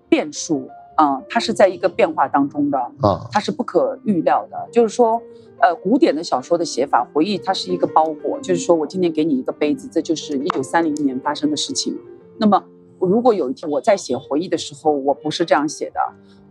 [0.10, 4.68] 变数，嗯，它是在一个变化当中的，啊，它是不可预料的。
[4.72, 5.22] 就是说，
[5.60, 11.96] 呃，古典的小说的写法，回忆它是一个包裹，就是说我今天给你一个杯子，这就是一九三零年发生的事情。
[12.38, 12.64] 那么，
[13.02, 16.00] 如果有一天我在写回忆的时候，我不是这样写的，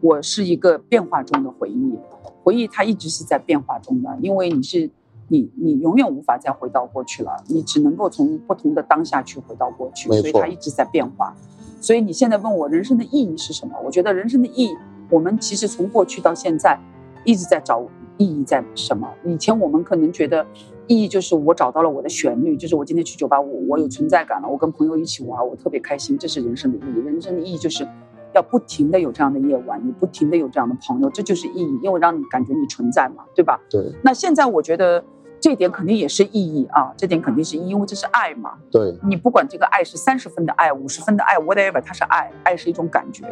[0.00, 1.98] 我是一个变化中的回忆。
[2.42, 4.90] 回忆它一直是在变化中的，因为你是
[5.28, 11.36] 你你永远无法再回到过去了，你只能够从不同的当下去回到过去，所以它一直在变化。
[11.80, 13.74] 所以你现在问我人生的意义是什么？
[13.84, 14.76] 我觉得人生的意义，
[15.10, 16.78] 我们其实从过去到现在
[17.24, 17.86] 一直在找
[18.16, 19.08] 意义在什么。
[19.24, 20.46] 以前我们可能觉得
[20.88, 26.98] 意义就是我找到了我的旋律，就是我今天去九八五，我有存在感了，我跟朋友一起玩，我特别开心，这是人生的意义。
[27.04, 27.86] 人生的意义就是
[28.34, 33.60] 要不停的有这样的夜晚，你不停的有这样的朋友，这就是意义，因为让你感觉你存在嘛，对吧？
[33.70, 35.04] 对那现在我觉得
[35.38, 38.54] 这点肯定也是意义啊，这点肯定是意义，因为这是爱嘛。
[38.70, 43.24] 对你不管这个爱是三十分的爱、五十分的爱，whatever，它是爱，爱是一种感觉，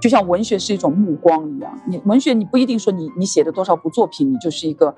[0.00, 1.78] 就像文学是一种目光一样。
[1.88, 4.94] 你文学你不一定说你你写的多少部作品，你就是一个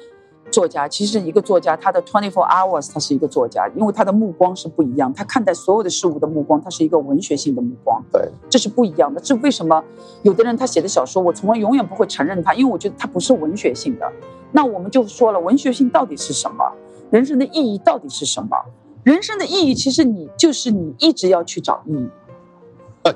[0.50, 0.88] 作家。
[0.88, 8.02] 其实一个作家他的 twenty four hours 他是一个作家，因为他的目光是不一样，他看待所有的事物的目光，他是一个文学性的目光。
[8.12, 9.20] 对这是不一样的。
[9.20, 9.82] 这为什么
[10.22, 14.10] 有的人他写的小说，我从来永远不会承认他，因为我觉得他不是文学性的。
[14.52, 16.64] 那我们就说了，文学性到底是什么？
[17.10, 18.56] 人生的意义到底是什么？
[19.04, 22.08] 人生的意义其实你就是你一直要去找意义。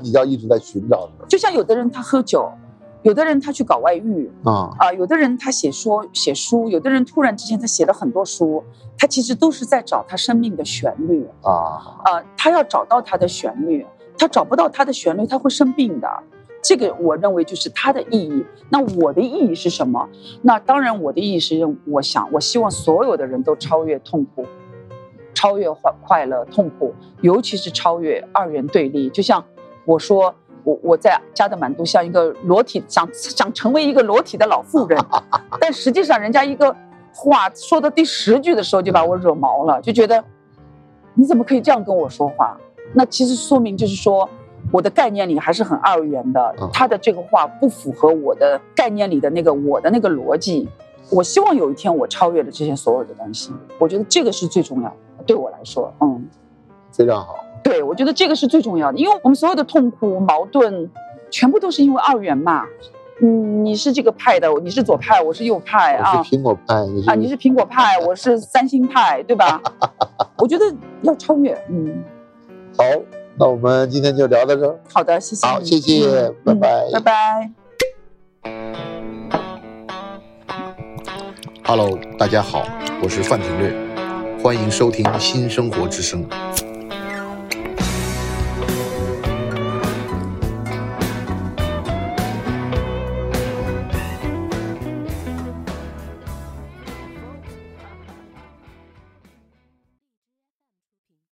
[0.01, 2.51] 你要一直在寻找就像有的人他喝酒，
[3.03, 8.63] 有的人他去搞外遇啊，啊、有的人他写说写书，有的人突然之间他写了很多书，
[8.97, 11.27] 他其实都是在找他生命的旋律。
[11.43, 13.85] 啊，呃，他要找到他的旋律，
[14.17, 16.09] 他找不到他的旋律，他会生病的。
[16.63, 18.47] 这个我认为就是它的意义。
[18.69, 20.09] 那我的意义是什么？
[20.43, 24.47] 那当然，我的意义是，我想，我希望所有的人都超越痛苦，
[25.35, 29.11] 超越快快乐、痛苦，尤其是超越二元对立。
[29.11, 29.45] 就像
[29.85, 30.33] 我说，
[30.65, 34.99] 我我在加德满都像一个裸体，想想成为一个裸体的老妇人，
[35.61, 36.75] 但实际上人家一个
[37.13, 40.23] 话说到第十句的时候就把我惹毛了，就觉得
[41.15, 42.57] 你怎么可以这样跟我说话？
[42.95, 44.29] 那其实说明就是说，
[44.71, 50.69] 我的概念里还是很二元的嗯，他的这个话不符合我的概念里的那个我的那个逻辑。
[51.11, 56.27] 我希望有一天我超越了这些所有的东西，我觉得这个是最重要的，对我来说，嗯，
[56.91, 57.42] 非常好。
[57.63, 60.89] 对我觉得这个是最重要的，因为我们所有的痛苦、矛盾，
[61.31, 62.65] 全部都是因为二元嘛。
[63.21, 66.19] 嗯，你是这个派的，你是左派，我是右派啊。
[66.19, 69.63] 我是苹果派，你是啊，你是苹果派，我是三星派，对吧？
[70.39, 70.65] 我觉得
[71.03, 72.03] 要超越，嗯，
[72.77, 72.85] 好，
[73.39, 74.77] 那我们今天就聊到这儿。
[74.93, 77.51] 好的，谢谢，好谢谢拜拜拜拜。
[81.65, 82.65] Hello，大家好，
[83.05, 83.73] 我是范廷略，
[84.43, 86.27] 欢迎收听新生活之声。